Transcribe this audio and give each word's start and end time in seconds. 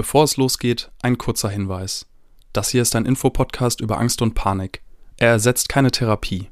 Bevor 0.00 0.24
es 0.24 0.38
losgeht, 0.38 0.90
ein 1.02 1.18
kurzer 1.18 1.50
Hinweis. 1.50 2.06
Das 2.54 2.70
hier 2.70 2.80
ist 2.80 2.96
ein 2.96 3.04
Infopodcast 3.04 3.82
über 3.82 3.98
Angst 3.98 4.22
und 4.22 4.32
Panik. 4.32 4.80
Er 5.18 5.28
ersetzt 5.28 5.68
keine 5.68 5.90
Therapie. 5.90 6.48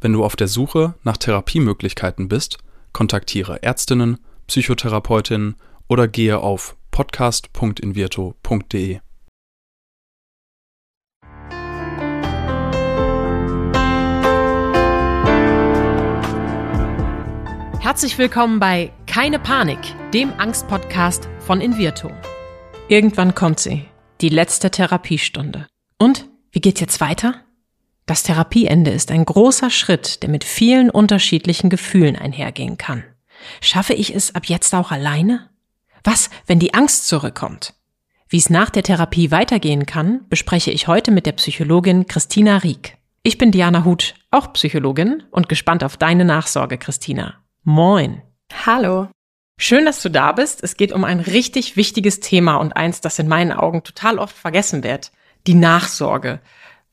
Wenn 0.00 0.14
du 0.14 0.24
auf 0.24 0.34
der 0.34 0.48
Suche 0.48 0.94
nach 1.02 1.18
Therapiemöglichkeiten 1.18 2.28
bist, 2.28 2.56
kontaktiere 2.94 3.62
Ärztinnen, 3.62 4.16
Psychotherapeutinnen 4.46 5.56
oder 5.88 6.08
gehe 6.08 6.38
auf 6.38 6.74
podcast.invirto.de. 6.90 9.00
Herzlich 17.78 18.16
willkommen 18.16 18.58
bei 18.58 18.90
Keine 19.06 19.38
Panik, 19.38 19.80
dem 20.14 20.32
Angstpodcast 20.38 21.28
von 21.40 21.60
Invirto. 21.60 22.10
Irgendwann 22.88 23.34
kommt 23.34 23.58
sie, 23.58 23.84
die 24.20 24.28
letzte 24.28 24.70
Therapiestunde. 24.70 25.66
Und 25.98 26.26
wie 26.52 26.60
geht's 26.60 26.80
jetzt 26.80 27.00
weiter? 27.00 27.34
Das 28.06 28.22
Therapieende 28.22 28.92
ist 28.92 29.10
ein 29.10 29.24
großer 29.24 29.70
Schritt, 29.70 30.22
der 30.22 30.30
mit 30.30 30.44
vielen 30.44 30.90
unterschiedlichen 30.90 31.68
Gefühlen 31.68 32.14
einhergehen 32.14 32.78
kann. 32.78 33.02
Schaffe 33.60 33.94
ich 33.94 34.14
es 34.14 34.36
ab 34.36 34.46
jetzt 34.46 34.72
auch 34.72 34.92
alleine? 34.92 35.50
Was, 36.04 36.30
wenn 36.46 36.60
die 36.60 36.74
Angst 36.74 37.08
zurückkommt? 37.08 37.74
Wie 38.28 38.38
es 38.38 38.50
nach 38.50 38.70
der 38.70 38.84
Therapie 38.84 39.32
weitergehen 39.32 39.86
kann, 39.86 40.20
bespreche 40.28 40.70
ich 40.70 40.86
heute 40.86 41.10
mit 41.10 41.26
der 41.26 41.32
Psychologin 41.32 42.06
Christina 42.06 42.58
Rieck. 42.58 42.96
Ich 43.24 43.36
bin 43.36 43.50
Diana 43.50 43.84
Huth, 43.84 44.14
auch 44.30 44.52
Psychologin 44.52 45.24
und 45.32 45.48
gespannt 45.48 45.82
auf 45.82 45.96
deine 45.96 46.24
Nachsorge, 46.24 46.78
Christina. 46.78 47.34
Moin. 47.64 48.22
Hallo. 48.64 49.08
Schön, 49.58 49.86
dass 49.86 50.02
du 50.02 50.10
da 50.10 50.32
bist. 50.32 50.62
Es 50.62 50.76
geht 50.76 50.92
um 50.92 51.04
ein 51.04 51.20
richtig 51.20 51.76
wichtiges 51.76 52.20
Thema 52.20 52.56
und 52.56 52.76
eins, 52.76 53.00
das 53.00 53.18
in 53.18 53.26
meinen 53.26 53.52
Augen 53.52 53.82
total 53.82 54.18
oft 54.18 54.36
vergessen 54.36 54.84
wird. 54.84 55.12
Die 55.46 55.54
Nachsorge. 55.54 56.40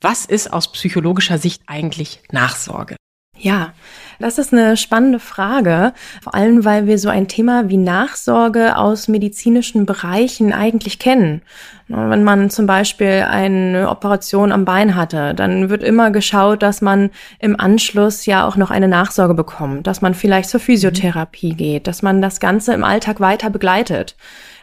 Was 0.00 0.24
ist 0.24 0.52
aus 0.52 0.72
psychologischer 0.72 1.38
Sicht 1.38 1.62
eigentlich 1.66 2.22
Nachsorge? 2.32 2.96
Ja, 3.36 3.74
das 4.18 4.38
ist 4.38 4.52
eine 4.52 4.76
spannende 4.76 5.18
Frage, 5.18 5.92
vor 6.22 6.34
allem 6.34 6.64
weil 6.64 6.86
wir 6.86 6.98
so 6.98 7.08
ein 7.08 7.28
Thema 7.28 7.68
wie 7.68 7.76
Nachsorge 7.76 8.76
aus 8.76 9.08
medizinischen 9.08 9.86
Bereichen 9.86 10.52
eigentlich 10.52 10.98
kennen. 10.98 11.42
Wenn 11.88 12.24
man 12.24 12.48
zum 12.48 12.66
Beispiel 12.66 13.26
eine 13.28 13.90
Operation 13.90 14.52
am 14.52 14.64
Bein 14.64 14.94
hatte, 14.94 15.34
dann 15.34 15.68
wird 15.68 15.82
immer 15.82 16.10
geschaut, 16.10 16.62
dass 16.62 16.80
man 16.80 17.10
im 17.40 17.60
Anschluss 17.60 18.24
ja 18.24 18.48
auch 18.48 18.56
noch 18.56 18.70
eine 18.70 18.88
Nachsorge 18.88 19.34
bekommt, 19.34 19.86
dass 19.86 20.00
man 20.00 20.14
vielleicht 20.14 20.48
zur 20.48 20.60
Physiotherapie 20.60 21.52
geht, 21.54 21.86
dass 21.86 22.00
man 22.00 22.22
das 22.22 22.40
Ganze 22.40 22.72
im 22.72 22.84
Alltag 22.84 23.20
weiter 23.20 23.50
begleitet. 23.50 24.16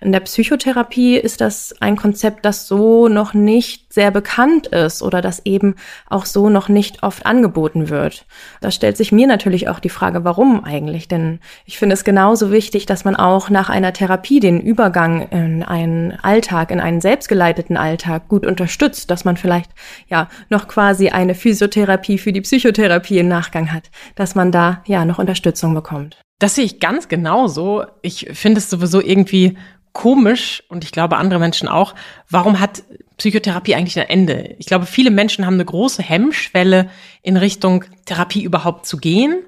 In 0.04 0.12
der 0.12 0.22
Psychotherapie 0.22 1.16
ist 1.16 1.42
das 1.42 1.76
ein 1.80 1.96
Konzept, 1.96 2.44
das 2.44 2.68
so 2.68 3.08
noch 3.08 3.36
nicht 3.36 3.94
sehr 3.94 4.10
bekannt 4.10 4.66
ist 4.66 5.04
oder 5.04 5.22
das 5.22 5.46
eben 5.46 5.76
auch 6.10 6.26
so 6.26 6.50
noch 6.50 6.70
nicht 6.70 7.04
oft 7.04 7.28
angeboten 7.28 7.90
wird. 7.90 8.26
Da 8.62 8.72
stellt 8.72 8.98
sich 8.98 9.12
mir 9.12 9.28
natürlich 9.28 9.41
auch 9.68 9.80
die 9.80 9.90
Frage, 9.90 10.24
warum 10.24 10.64
eigentlich? 10.64 11.08
Denn 11.08 11.40
ich 11.66 11.78
finde 11.78 11.94
es 11.94 12.04
genauso 12.04 12.52
wichtig, 12.52 12.86
dass 12.86 13.06
man 13.06 13.16
auch 13.16 13.50
nach 13.50 13.70
einer 13.70 13.94
Therapie 13.94 14.40
den 14.40 14.62
Übergang 14.62 15.28
in 15.30 15.64
einen 15.64 16.14
Alltag, 16.22 16.72
in 16.72 16.80
einen 16.80 17.02
selbstgeleiteten 17.02 17.78
Alltag 17.78 18.28
gut 18.28 18.46
unterstützt, 18.46 19.12
dass 19.12 19.26
man 19.26 19.38
vielleicht 19.38 19.72
ja 20.08 20.30
noch 20.50 20.68
quasi 20.68 21.10
eine 21.10 21.36
Physiotherapie 21.36 22.18
für 22.18 22.34
die 22.34 22.42
Psychotherapie 22.42 23.20
im 23.20 23.28
Nachgang 23.28 23.72
hat, 23.72 23.90
dass 24.16 24.36
man 24.36 24.52
da 24.52 24.82
ja 24.86 25.06
noch 25.06 25.20
Unterstützung 25.20 25.74
bekommt. 25.74 26.18
Das 26.40 26.56
sehe 26.56 26.66
ich 26.66 26.80
ganz 26.80 27.08
genauso. 27.08 27.86
Ich 28.02 28.30
finde 28.34 28.60
es 28.60 28.70
sowieso 28.70 29.02
irgendwie 29.02 29.58
komisch 29.94 30.64
und 30.70 30.84
ich 30.84 30.92
glaube 30.92 31.18
andere 31.18 31.40
Menschen 31.40 31.68
auch, 31.68 31.96
warum 32.30 32.60
hat 32.60 32.84
Psychotherapie 33.22 33.76
eigentlich 33.76 34.00
ein 34.00 34.10
Ende? 34.10 34.56
Ich 34.58 34.66
glaube, 34.66 34.88
viele 34.88 35.12
Menschen 35.12 35.46
haben 35.46 35.54
eine 35.54 35.66
große 35.66 36.02
Hemmschwelle 36.02 36.90
in 37.22 37.38
Richtung 37.38 37.86
Therapie 38.06 38.42
überhaupt 38.42 38.88
zu 38.88 38.98
gehen. 38.98 39.44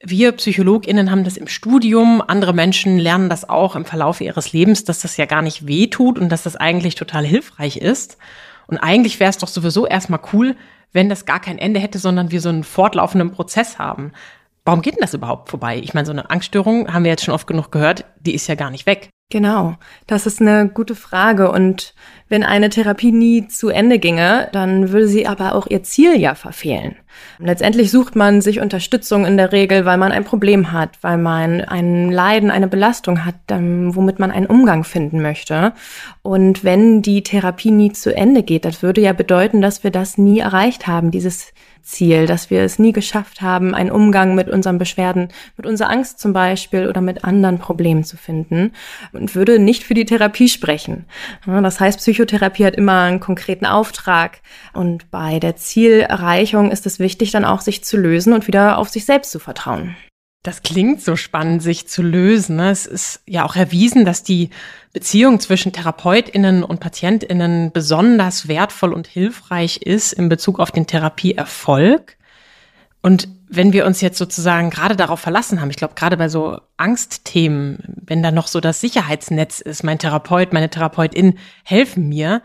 Wir 0.00 0.30
PsychologInnen 0.30 1.10
haben 1.10 1.24
das 1.24 1.36
im 1.36 1.48
Studium, 1.48 2.22
andere 2.24 2.52
Menschen 2.52 2.96
lernen 2.96 3.28
das 3.28 3.48
auch 3.48 3.74
im 3.74 3.84
Verlauf 3.84 4.20
ihres 4.20 4.52
Lebens, 4.52 4.84
dass 4.84 5.00
das 5.00 5.16
ja 5.16 5.26
gar 5.26 5.42
nicht 5.42 5.66
weh 5.66 5.88
tut 5.88 6.16
und 6.16 6.28
dass 6.28 6.44
das 6.44 6.54
eigentlich 6.54 6.94
total 6.94 7.26
hilfreich 7.26 7.78
ist. 7.78 8.18
Und 8.68 8.78
eigentlich 8.78 9.18
wäre 9.18 9.30
es 9.30 9.38
doch 9.38 9.48
sowieso 9.48 9.84
erstmal 9.84 10.20
cool, 10.32 10.54
wenn 10.92 11.08
das 11.08 11.26
gar 11.26 11.40
kein 11.40 11.58
Ende 11.58 11.80
hätte, 11.80 11.98
sondern 11.98 12.30
wir 12.30 12.40
so 12.40 12.50
einen 12.50 12.62
fortlaufenden 12.62 13.32
Prozess 13.32 13.80
haben. 13.80 14.12
Warum 14.64 14.80
geht 14.80 14.94
denn 14.94 15.02
das 15.02 15.14
überhaupt 15.14 15.50
vorbei? 15.50 15.80
Ich 15.82 15.92
meine, 15.92 16.06
so 16.06 16.12
eine 16.12 16.30
Angststörung 16.30 16.94
haben 16.94 17.02
wir 17.02 17.10
jetzt 17.10 17.24
schon 17.24 17.34
oft 17.34 17.48
genug 17.48 17.72
gehört, 17.72 18.04
die 18.20 18.36
ist 18.36 18.46
ja 18.46 18.54
gar 18.54 18.70
nicht 18.70 18.86
weg. 18.86 19.10
Genau, 19.30 19.74
das 20.06 20.24
ist 20.24 20.40
eine 20.40 20.70
gute 20.70 20.94
Frage. 20.94 21.52
Und 21.52 21.92
wenn 22.30 22.42
eine 22.42 22.70
Therapie 22.70 23.12
nie 23.12 23.46
zu 23.46 23.68
Ende 23.68 23.98
ginge, 23.98 24.48
dann 24.52 24.90
würde 24.90 25.06
sie 25.06 25.26
aber 25.26 25.54
auch 25.54 25.66
ihr 25.66 25.82
Ziel 25.82 26.18
ja 26.18 26.34
verfehlen. 26.34 26.96
Letztendlich 27.38 27.90
sucht 27.90 28.16
man 28.16 28.40
sich 28.40 28.58
Unterstützung 28.58 29.26
in 29.26 29.36
der 29.36 29.52
Regel, 29.52 29.84
weil 29.84 29.98
man 29.98 30.12
ein 30.12 30.24
Problem 30.24 30.72
hat, 30.72 30.96
weil 31.02 31.18
man 31.18 31.60
ein 31.60 32.10
Leiden, 32.10 32.50
eine 32.50 32.68
Belastung 32.68 33.26
hat, 33.26 33.34
ähm, 33.50 33.94
womit 33.94 34.18
man 34.18 34.30
einen 34.30 34.46
Umgang 34.46 34.82
finden 34.82 35.20
möchte. 35.20 35.74
Und 36.22 36.64
wenn 36.64 37.02
die 37.02 37.22
Therapie 37.22 37.70
nie 37.70 37.92
zu 37.92 38.16
Ende 38.16 38.42
geht, 38.42 38.64
das 38.64 38.82
würde 38.82 39.02
ja 39.02 39.12
bedeuten, 39.12 39.60
dass 39.60 39.84
wir 39.84 39.90
das 39.90 40.16
nie 40.16 40.38
erreicht 40.38 40.86
haben, 40.86 41.10
dieses 41.10 41.52
Ziel, 41.82 42.26
dass 42.26 42.50
wir 42.50 42.62
es 42.62 42.78
nie 42.78 42.92
geschafft 42.92 43.42
haben, 43.42 43.74
einen 43.74 43.90
Umgang 43.90 44.34
mit 44.34 44.48
unseren 44.48 44.78
Beschwerden, 44.78 45.28
mit 45.56 45.66
unserer 45.66 45.90
Angst 45.90 46.20
zum 46.20 46.32
Beispiel 46.32 46.88
oder 46.88 47.00
mit 47.00 47.24
anderen 47.24 47.58
Problemen 47.58 48.04
zu 48.04 48.16
finden 48.16 48.72
und 49.12 49.34
würde 49.34 49.58
nicht 49.58 49.84
für 49.84 49.94
die 49.94 50.04
Therapie 50.04 50.48
sprechen. 50.48 51.04
Das 51.46 51.80
heißt, 51.80 51.98
Psychotherapie 51.98 52.64
hat 52.64 52.76
immer 52.76 53.02
einen 53.02 53.20
konkreten 53.20 53.66
Auftrag 53.66 54.40
und 54.72 55.10
bei 55.10 55.38
der 55.38 55.56
Zielerreichung 55.56 56.70
ist 56.70 56.86
es 56.86 56.98
wichtig, 56.98 57.30
dann 57.30 57.44
auch 57.44 57.60
sich 57.60 57.84
zu 57.84 57.96
lösen 57.96 58.32
und 58.32 58.46
wieder 58.46 58.78
auf 58.78 58.88
sich 58.88 59.04
selbst 59.04 59.30
zu 59.30 59.38
vertrauen. 59.38 59.96
Das 60.42 60.62
klingt 60.62 61.02
so 61.02 61.16
spannend, 61.16 61.62
sich 61.62 61.88
zu 61.88 62.00
lösen. 62.00 62.56
Ne? 62.56 62.70
Es 62.70 62.86
ist 62.86 63.22
ja 63.26 63.44
auch 63.44 63.56
erwiesen, 63.56 64.04
dass 64.04 64.22
die 64.22 64.50
Beziehung 64.92 65.40
zwischen 65.40 65.72
TherapeutInnen 65.72 66.62
und 66.62 66.80
PatientInnen 66.80 67.72
besonders 67.72 68.46
wertvoll 68.46 68.92
und 68.92 69.06
hilfreich 69.06 69.78
ist 69.78 70.12
in 70.12 70.28
Bezug 70.28 70.60
auf 70.60 70.70
den 70.70 70.86
Therapieerfolg. 70.86 72.16
Und 73.02 73.28
wenn 73.48 73.72
wir 73.72 73.86
uns 73.86 74.00
jetzt 74.00 74.18
sozusagen 74.18 74.70
gerade 74.70 74.94
darauf 74.94 75.20
verlassen 75.20 75.60
haben, 75.60 75.70
ich 75.70 75.76
glaube, 75.76 75.94
gerade 75.94 76.16
bei 76.16 76.28
so 76.28 76.60
Angstthemen, 76.76 77.78
wenn 78.04 78.22
da 78.22 78.30
noch 78.30 78.46
so 78.46 78.60
das 78.60 78.80
Sicherheitsnetz 78.80 79.60
ist, 79.60 79.82
mein 79.82 79.98
Therapeut, 79.98 80.52
meine 80.52 80.70
Therapeutin 80.70 81.38
helfen 81.64 82.08
mir, 82.08 82.42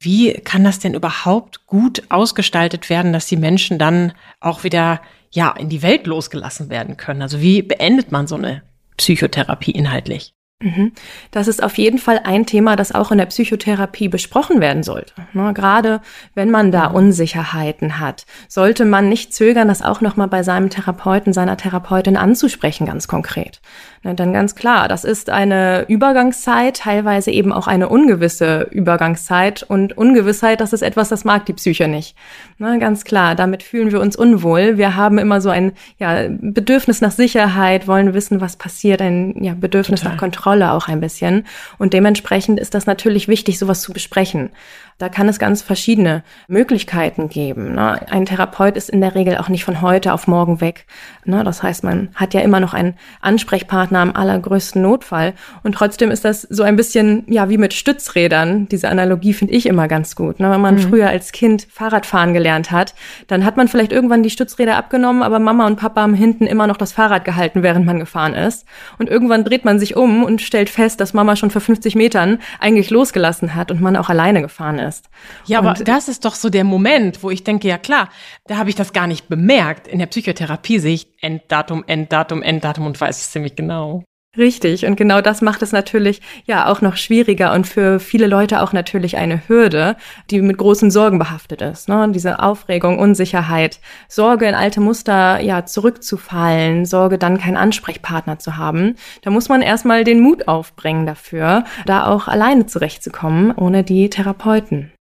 wie 0.00 0.32
kann 0.34 0.64
das 0.64 0.78
denn 0.78 0.94
überhaupt 0.94 1.66
gut 1.66 2.02
ausgestaltet 2.08 2.88
werden, 2.88 3.12
dass 3.12 3.26
die 3.26 3.36
Menschen 3.36 3.78
dann 3.78 4.12
auch 4.40 4.64
wieder 4.64 5.00
ja, 5.30 5.50
in 5.50 5.68
die 5.68 5.82
Welt 5.82 6.06
losgelassen 6.06 6.70
werden 6.70 6.96
können. 6.96 7.22
Also 7.22 7.40
wie 7.40 7.62
beendet 7.62 8.12
man 8.12 8.26
so 8.26 8.36
eine 8.36 8.62
Psychotherapie 8.96 9.72
inhaltlich? 9.72 10.32
Mhm. 10.60 10.90
Das 11.30 11.46
ist 11.46 11.62
auf 11.62 11.78
jeden 11.78 11.98
Fall 11.98 12.22
ein 12.24 12.44
Thema, 12.44 12.74
das 12.74 12.92
auch 12.92 13.12
in 13.12 13.18
der 13.18 13.26
Psychotherapie 13.26 14.08
besprochen 14.08 14.60
werden 14.60 14.82
sollte. 14.82 15.12
Ne, 15.32 15.54
gerade 15.54 16.00
wenn 16.34 16.50
man 16.50 16.72
da 16.72 16.88
mhm. 16.88 16.96
Unsicherheiten 16.96 18.00
hat, 18.00 18.26
sollte 18.48 18.84
man 18.84 19.08
nicht 19.08 19.32
zögern, 19.32 19.68
das 19.68 19.82
auch 19.82 20.00
nochmal 20.00 20.26
bei 20.26 20.42
seinem 20.42 20.68
Therapeuten, 20.68 21.32
seiner 21.32 21.56
Therapeutin 21.56 22.16
anzusprechen, 22.16 22.86
ganz 22.86 23.06
konkret. 23.06 23.60
Ne, 24.02 24.16
dann 24.16 24.32
ganz 24.32 24.56
klar, 24.56 24.88
das 24.88 25.04
ist 25.04 25.30
eine 25.30 25.84
Übergangszeit, 25.86 26.78
teilweise 26.78 27.30
eben 27.30 27.52
auch 27.52 27.68
eine 27.68 27.88
ungewisse 27.88 28.62
Übergangszeit. 28.72 29.62
Und 29.62 29.96
Ungewissheit, 29.96 30.60
das 30.60 30.72
ist 30.72 30.82
etwas, 30.82 31.08
das 31.08 31.24
mag 31.24 31.46
die 31.46 31.52
Psyche 31.52 31.86
nicht. 31.86 32.16
Ne, 32.58 32.80
ganz 32.80 33.04
klar, 33.04 33.36
damit 33.36 33.62
fühlen 33.62 33.92
wir 33.92 34.00
uns 34.00 34.16
unwohl. 34.16 34.76
Wir 34.76 34.96
haben 34.96 35.18
immer 35.18 35.40
so 35.40 35.50
ein 35.50 35.70
ja, 36.00 36.26
Bedürfnis 36.28 37.00
nach 37.00 37.12
Sicherheit, 37.12 37.86
wollen 37.86 38.12
wissen, 38.12 38.40
was 38.40 38.56
passiert, 38.56 39.00
ein 39.00 39.40
ja, 39.40 39.54
Bedürfnis 39.54 40.00
Total. 40.00 40.14
nach 40.14 40.20
Kontrolle. 40.20 40.47
Kontrolle 40.48 40.72
auch 40.72 40.88
ein 40.88 41.00
bisschen. 41.00 41.44
Und 41.76 41.92
dementsprechend 41.92 42.58
ist 42.58 42.74
das 42.74 42.86
natürlich 42.86 43.28
wichtig, 43.28 43.58
sowas 43.58 43.82
zu 43.82 43.92
besprechen. 43.92 44.50
Da 44.98 45.08
kann 45.08 45.28
es 45.28 45.38
ganz 45.38 45.62
verschiedene 45.62 46.24
Möglichkeiten 46.48 47.28
geben. 47.28 47.76
Ne? 47.76 48.00
Ein 48.10 48.26
Therapeut 48.26 48.76
ist 48.76 48.90
in 48.90 49.00
der 49.00 49.14
Regel 49.14 49.36
auch 49.36 49.48
nicht 49.48 49.64
von 49.64 49.80
heute 49.80 50.12
auf 50.12 50.26
morgen 50.26 50.60
weg. 50.60 50.86
Ne? 51.24 51.44
Das 51.44 51.62
heißt, 51.62 51.84
man 51.84 52.08
hat 52.16 52.34
ja 52.34 52.40
immer 52.40 52.58
noch 52.58 52.74
einen 52.74 52.94
Ansprechpartner 53.20 54.00
am 54.00 54.10
allergrößten 54.10 54.82
Notfall. 54.82 55.34
Und 55.62 55.76
trotzdem 55.76 56.10
ist 56.10 56.24
das 56.24 56.42
so 56.42 56.64
ein 56.64 56.74
bisschen, 56.74 57.22
ja, 57.28 57.48
wie 57.48 57.58
mit 57.58 57.74
Stützrädern. 57.74 58.66
Diese 58.66 58.88
Analogie 58.88 59.34
finde 59.34 59.54
ich 59.54 59.66
immer 59.66 59.86
ganz 59.86 60.16
gut. 60.16 60.40
Ne? 60.40 60.50
Wenn 60.50 60.60
man 60.60 60.74
mhm. 60.74 60.80
früher 60.80 61.08
als 61.08 61.30
Kind 61.30 61.68
Fahrradfahren 61.70 62.34
gelernt 62.34 62.72
hat, 62.72 62.96
dann 63.28 63.44
hat 63.44 63.56
man 63.56 63.68
vielleicht 63.68 63.92
irgendwann 63.92 64.24
die 64.24 64.30
Stützräder 64.30 64.76
abgenommen, 64.76 65.22
aber 65.22 65.38
Mama 65.38 65.68
und 65.68 65.76
Papa 65.76 66.00
haben 66.00 66.14
hinten 66.14 66.48
immer 66.48 66.66
noch 66.66 66.76
das 66.76 66.90
Fahrrad 66.90 67.24
gehalten, 67.24 67.62
während 67.62 67.86
man 67.86 68.00
gefahren 68.00 68.34
ist. 68.34 68.66
Und 68.98 69.08
irgendwann 69.08 69.44
dreht 69.44 69.64
man 69.64 69.78
sich 69.78 69.94
um 69.94 70.24
und 70.24 70.42
stellt 70.42 70.68
fest, 70.68 71.00
dass 71.00 71.14
Mama 71.14 71.36
schon 71.36 71.50
vor 71.50 71.60
50 71.60 71.94
Metern 71.94 72.40
eigentlich 72.58 72.90
losgelassen 72.90 73.54
hat 73.54 73.70
und 73.70 73.80
man 73.80 73.96
auch 73.96 74.08
alleine 74.08 74.42
gefahren 74.42 74.80
ist 74.80 74.87
ist. 74.88 75.08
Ja, 75.46 75.58
aber 75.58 75.74
das 75.74 76.08
ist 76.08 76.24
doch 76.24 76.34
so 76.34 76.50
der 76.50 76.64
Moment, 76.64 77.22
wo 77.22 77.30
ich 77.30 77.44
denke, 77.44 77.68
ja 77.68 77.78
klar, 77.78 78.08
da 78.46 78.56
habe 78.56 78.70
ich 78.70 78.76
das 78.76 78.92
gar 78.92 79.06
nicht 79.06 79.28
bemerkt. 79.28 79.86
In 79.86 79.98
der 79.98 80.06
Psychotherapie 80.06 80.78
sehe 80.78 80.94
ich 80.94 81.08
Enddatum, 81.20 81.84
Enddatum, 81.86 82.42
Enddatum 82.42 82.86
und 82.86 83.00
weiß 83.00 83.16
es 83.16 83.30
ziemlich 83.30 83.54
genau. 83.54 84.02
Richtig. 84.38 84.86
Und 84.86 84.94
genau 84.94 85.20
das 85.20 85.42
macht 85.42 85.62
es 85.62 85.72
natürlich 85.72 86.22
ja 86.44 86.68
auch 86.68 86.80
noch 86.80 86.96
schwieriger 86.96 87.52
und 87.52 87.66
für 87.66 87.98
viele 87.98 88.28
Leute 88.28 88.62
auch 88.62 88.72
natürlich 88.72 89.16
eine 89.16 89.48
Hürde, 89.48 89.96
die 90.30 90.40
mit 90.40 90.58
großen 90.58 90.92
Sorgen 90.92 91.18
behaftet 91.18 91.60
ist. 91.60 91.88
Ne? 91.88 92.08
Diese 92.14 92.38
Aufregung, 92.38 93.00
Unsicherheit, 93.00 93.80
Sorge 94.08 94.46
in 94.46 94.54
alte 94.54 94.80
Muster 94.80 95.40
ja 95.40 95.66
zurückzufallen, 95.66 96.86
Sorge 96.86 97.18
dann 97.18 97.38
keinen 97.38 97.56
Ansprechpartner 97.56 98.38
zu 98.38 98.56
haben. 98.56 98.94
Da 99.22 99.30
muss 99.30 99.48
man 99.48 99.60
erstmal 99.60 100.04
den 100.04 100.20
Mut 100.20 100.46
aufbringen 100.46 101.04
dafür, 101.04 101.64
da 101.84 102.06
auch 102.06 102.28
alleine 102.28 102.66
zurechtzukommen, 102.66 103.50
ohne 103.50 103.82
die 103.82 104.08
Therapeuten. 104.08 104.92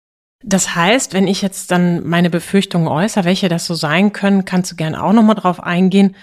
Das 0.43 0.75
heißt, 0.75 1.13
wenn 1.13 1.27
ich 1.27 1.43
jetzt 1.43 1.69
dann 1.69 2.07
meine 2.07 2.31
Befürchtungen 2.31 2.87
äußere, 2.87 3.25
welche 3.25 3.49
das 3.49 3.65
so 3.65 3.75
sein 3.75 4.13
können, 4.13 4.45
kannst 4.45 4.71
du 4.71 4.75
gerne 4.75 5.03
auch 5.03 5.13
nochmal 5.13 5.35
drauf 5.35 5.61
eingehen. 5.61 6.15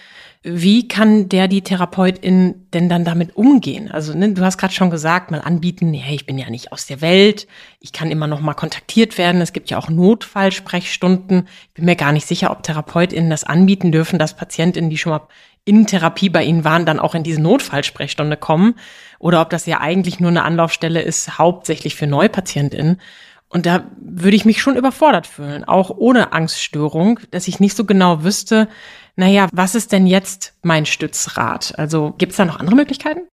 Wie 0.46 0.88
kann 0.88 1.30
der 1.30 1.48
die 1.48 1.62
Therapeutin 1.62 2.66
denn 2.74 2.90
dann 2.90 3.06
damit 3.06 3.34
umgehen? 3.34 3.90
Also 3.90 4.12
ne, 4.12 4.34
du 4.34 4.44
hast 4.44 4.58
gerade 4.58 4.74
schon 4.74 4.90
gesagt, 4.90 5.30
mal 5.30 5.40
anbieten, 5.40 5.94
hey, 5.94 6.16
ich 6.16 6.26
bin 6.26 6.36
ja 6.36 6.50
nicht 6.50 6.70
aus 6.70 6.84
der 6.84 7.00
Welt, 7.00 7.46
ich 7.80 7.94
kann 7.94 8.10
immer 8.10 8.26
noch 8.26 8.42
mal 8.42 8.52
kontaktiert 8.52 9.16
werden. 9.16 9.40
Es 9.40 9.54
gibt 9.54 9.70
ja 9.70 9.78
auch 9.78 9.88
Notfallsprechstunden. 9.88 11.48
Ich 11.68 11.72
bin 11.72 11.86
mir 11.86 11.96
gar 11.96 12.12
nicht 12.12 12.26
sicher, 12.26 12.50
ob 12.50 12.62
Therapeutinnen 12.62 13.30
das 13.30 13.44
anbieten 13.44 13.90
dürfen, 13.90 14.18
dass 14.18 14.36
Patientinnen, 14.36 14.90
die 14.90 14.98
schon 14.98 15.12
mal 15.12 15.26
in 15.64 15.86
Therapie 15.86 16.28
bei 16.28 16.44
ihnen 16.44 16.62
waren, 16.62 16.84
dann 16.84 17.00
auch 17.00 17.14
in 17.14 17.22
diese 17.22 17.40
Notfallsprechstunde 17.40 18.36
kommen 18.36 18.74
oder 19.18 19.40
ob 19.40 19.48
das 19.48 19.64
ja 19.64 19.80
eigentlich 19.80 20.20
nur 20.20 20.28
eine 20.28 20.42
Anlaufstelle 20.42 21.00
ist, 21.00 21.38
hauptsächlich 21.38 21.96
für 21.96 22.06
Neupatientinnen. 22.06 23.00
Und 23.48 23.64
da 23.64 23.84
würde 23.96 24.36
ich 24.36 24.44
mich 24.44 24.60
schon 24.60 24.76
überfordert 24.76 25.26
fühlen, 25.26 25.64
auch 25.64 25.90
ohne 25.90 26.32
Angststörung, 26.32 27.20
dass 27.30 27.48
ich 27.48 27.60
nicht 27.60 27.76
so 27.76 27.84
genau 27.84 28.24
wüsste, 28.24 28.68
naja, 29.16 29.48
was 29.52 29.74
ist 29.74 29.92
denn 29.92 30.06
jetzt 30.06 30.54
mein 30.62 30.86
Stützrat? 30.86 31.78
Also 31.78 32.14
gibt 32.18 32.32
es 32.32 32.36
da 32.36 32.44
noch 32.44 32.58
andere 32.58 32.76
Möglichkeiten? 32.76 33.28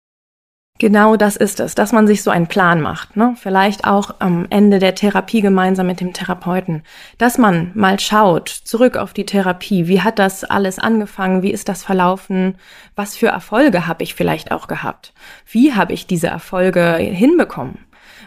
Genau 0.81 1.15
das 1.15 1.35
ist 1.35 1.59
es, 1.59 1.75
dass 1.75 1.91
man 1.91 2.07
sich 2.07 2.23
so 2.23 2.31
einen 2.31 2.47
Plan 2.47 2.81
macht. 2.81 3.15
Ne? 3.15 3.35
Vielleicht 3.39 3.85
auch 3.85 4.15
am 4.17 4.47
Ende 4.49 4.79
der 4.79 4.95
Therapie 4.95 5.41
gemeinsam 5.41 5.85
mit 5.85 5.99
dem 5.99 6.11
Therapeuten. 6.11 6.81
Dass 7.19 7.37
man 7.37 7.71
mal 7.75 7.99
schaut, 7.99 8.49
zurück 8.49 8.97
auf 8.97 9.13
die 9.13 9.27
Therapie. 9.27 9.87
Wie 9.87 10.01
hat 10.01 10.17
das 10.17 10.43
alles 10.43 10.79
angefangen? 10.79 11.43
Wie 11.43 11.51
ist 11.51 11.69
das 11.69 11.83
verlaufen? 11.83 12.55
Was 12.95 13.15
für 13.15 13.27
Erfolge 13.27 13.85
habe 13.85 14.03
ich 14.03 14.15
vielleicht 14.15 14.51
auch 14.51 14.67
gehabt? 14.67 15.13
Wie 15.45 15.75
habe 15.75 15.93
ich 15.93 16.07
diese 16.07 16.27
Erfolge 16.27 16.95
hinbekommen? 16.95 17.77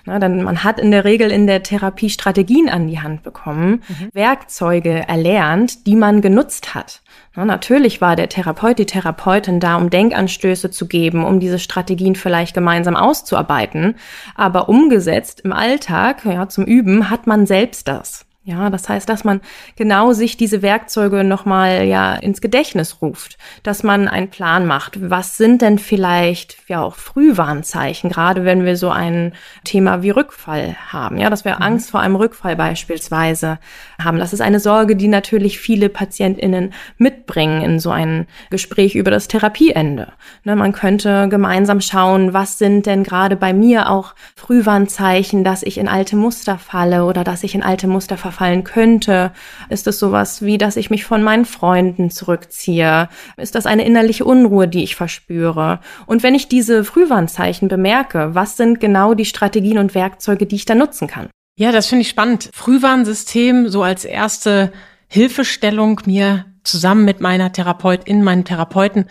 Na, 0.04 0.18
denn 0.18 0.42
man 0.42 0.64
hat 0.64 0.78
in 0.78 0.90
der 0.90 1.04
Regel 1.04 1.30
in 1.30 1.46
der 1.46 1.62
Therapie 1.62 2.10
Strategien 2.10 2.68
an 2.68 2.86
die 2.86 3.00
Hand 3.00 3.22
bekommen, 3.22 3.82
mhm. 3.88 4.10
Werkzeuge 4.12 5.08
erlernt, 5.08 5.86
die 5.86 5.96
man 5.96 6.20
genutzt 6.20 6.74
hat. 6.74 7.02
Na, 7.34 7.44
natürlich 7.44 8.00
war 8.00 8.16
der 8.16 8.28
Therapeut, 8.28 8.78
die 8.78 8.86
Therapeutin 8.86 9.60
da, 9.60 9.76
um 9.76 9.90
Denkanstöße 9.90 10.70
zu 10.70 10.86
geben, 10.86 11.24
um 11.24 11.40
diese 11.40 11.58
Strategien 11.58 12.14
vielleicht 12.14 12.54
gemeinsam 12.54 12.96
auszuarbeiten. 12.96 13.96
Aber 14.34 14.68
umgesetzt 14.68 15.40
im 15.40 15.52
Alltag, 15.52 16.24
ja, 16.24 16.48
zum 16.48 16.64
Üben, 16.64 17.10
hat 17.10 17.26
man 17.26 17.46
selbst 17.46 17.88
das. 17.88 18.23
Ja, 18.46 18.68
das 18.68 18.90
heißt, 18.90 19.08
dass 19.08 19.24
man 19.24 19.40
genau 19.74 20.12
sich 20.12 20.36
diese 20.36 20.60
Werkzeuge 20.60 21.24
nochmal 21.24 21.84
ja 21.84 22.14
ins 22.14 22.42
Gedächtnis 22.42 22.98
ruft, 23.00 23.38
dass 23.62 23.82
man 23.82 24.06
einen 24.06 24.28
Plan 24.28 24.66
macht. 24.66 25.10
Was 25.10 25.38
sind 25.38 25.62
denn 25.62 25.78
vielleicht 25.78 26.58
ja 26.68 26.82
auch 26.82 26.96
Frühwarnzeichen, 26.96 28.10
gerade 28.10 28.44
wenn 28.44 28.66
wir 28.66 28.76
so 28.76 28.90
ein 28.90 29.32
Thema 29.64 30.02
wie 30.02 30.10
Rückfall 30.10 30.76
haben, 30.88 31.16
ja, 31.16 31.30
dass 31.30 31.46
wir 31.46 31.54
mhm. 31.54 31.62
Angst 31.62 31.90
vor 31.90 32.00
einem 32.00 32.16
Rückfall 32.16 32.54
beispielsweise 32.54 33.58
haben. 33.98 34.18
Das 34.18 34.34
ist 34.34 34.42
eine 34.42 34.60
Sorge, 34.60 34.94
die 34.94 35.08
natürlich 35.08 35.58
viele 35.58 35.88
PatientInnen 35.88 36.74
mitbringen 36.98 37.62
in 37.62 37.80
so 37.80 37.92
ein 37.92 38.26
Gespräch 38.50 38.94
über 38.94 39.10
das 39.10 39.26
Therapieende. 39.26 40.12
Ne, 40.42 40.54
man 40.54 40.72
könnte 40.72 41.30
gemeinsam 41.30 41.80
schauen, 41.80 42.34
was 42.34 42.58
sind 42.58 42.84
denn 42.84 43.04
gerade 43.04 43.36
bei 43.36 43.54
mir 43.54 43.88
auch 43.88 44.14
Frühwarnzeichen, 44.36 45.44
dass 45.44 45.62
ich 45.62 45.78
in 45.78 45.88
alte 45.88 46.16
Muster 46.16 46.58
falle 46.58 47.06
oder 47.06 47.24
dass 47.24 47.42
ich 47.42 47.54
in 47.54 47.62
alte 47.62 47.86
Muster 47.86 48.18
verfallen 48.34 48.64
könnte? 48.64 49.32
Ist 49.68 49.86
es 49.86 49.98
sowas 49.98 50.42
wie, 50.42 50.58
dass 50.58 50.76
ich 50.76 50.90
mich 50.90 51.04
von 51.04 51.22
meinen 51.22 51.44
Freunden 51.44 52.10
zurückziehe? 52.10 53.08
Ist 53.36 53.54
das 53.54 53.66
eine 53.66 53.84
innerliche 53.84 54.24
Unruhe, 54.24 54.66
die 54.66 54.82
ich 54.82 54.96
verspüre? 54.96 55.80
Und 56.06 56.22
wenn 56.22 56.34
ich 56.34 56.48
diese 56.48 56.84
Frühwarnzeichen 56.84 57.68
bemerke, 57.68 58.34
was 58.34 58.56
sind 58.56 58.80
genau 58.80 59.14
die 59.14 59.24
Strategien 59.24 59.78
und 59.78 59.94
Werkzeuge, 59.94 60.46
die 60.46 60.56
ich 60.56 60.64
da 60.64 60.74
nutzen 60.74 61.06
kann? 61.06 61.28
Ja, 61.56 61.70
das 61.70 61.86
finde 61.86 62.02
ich 62.02 62.08
spannend. 62.08 62.50
Frühwarnsystem 62.52 63.68
so 63.68 63.82
als 63.82 64.04
erste 64.04 64.72
Hilfestellung 65.06 66.00
mir 66.06 66.46
zusammen 66.64 67.04
mit 67.04 67.20
meiner 67.20 67.52
Therapeutin, 67.52 68.24
meinem 68.24 68.44
Therapeuten 68.44 69.06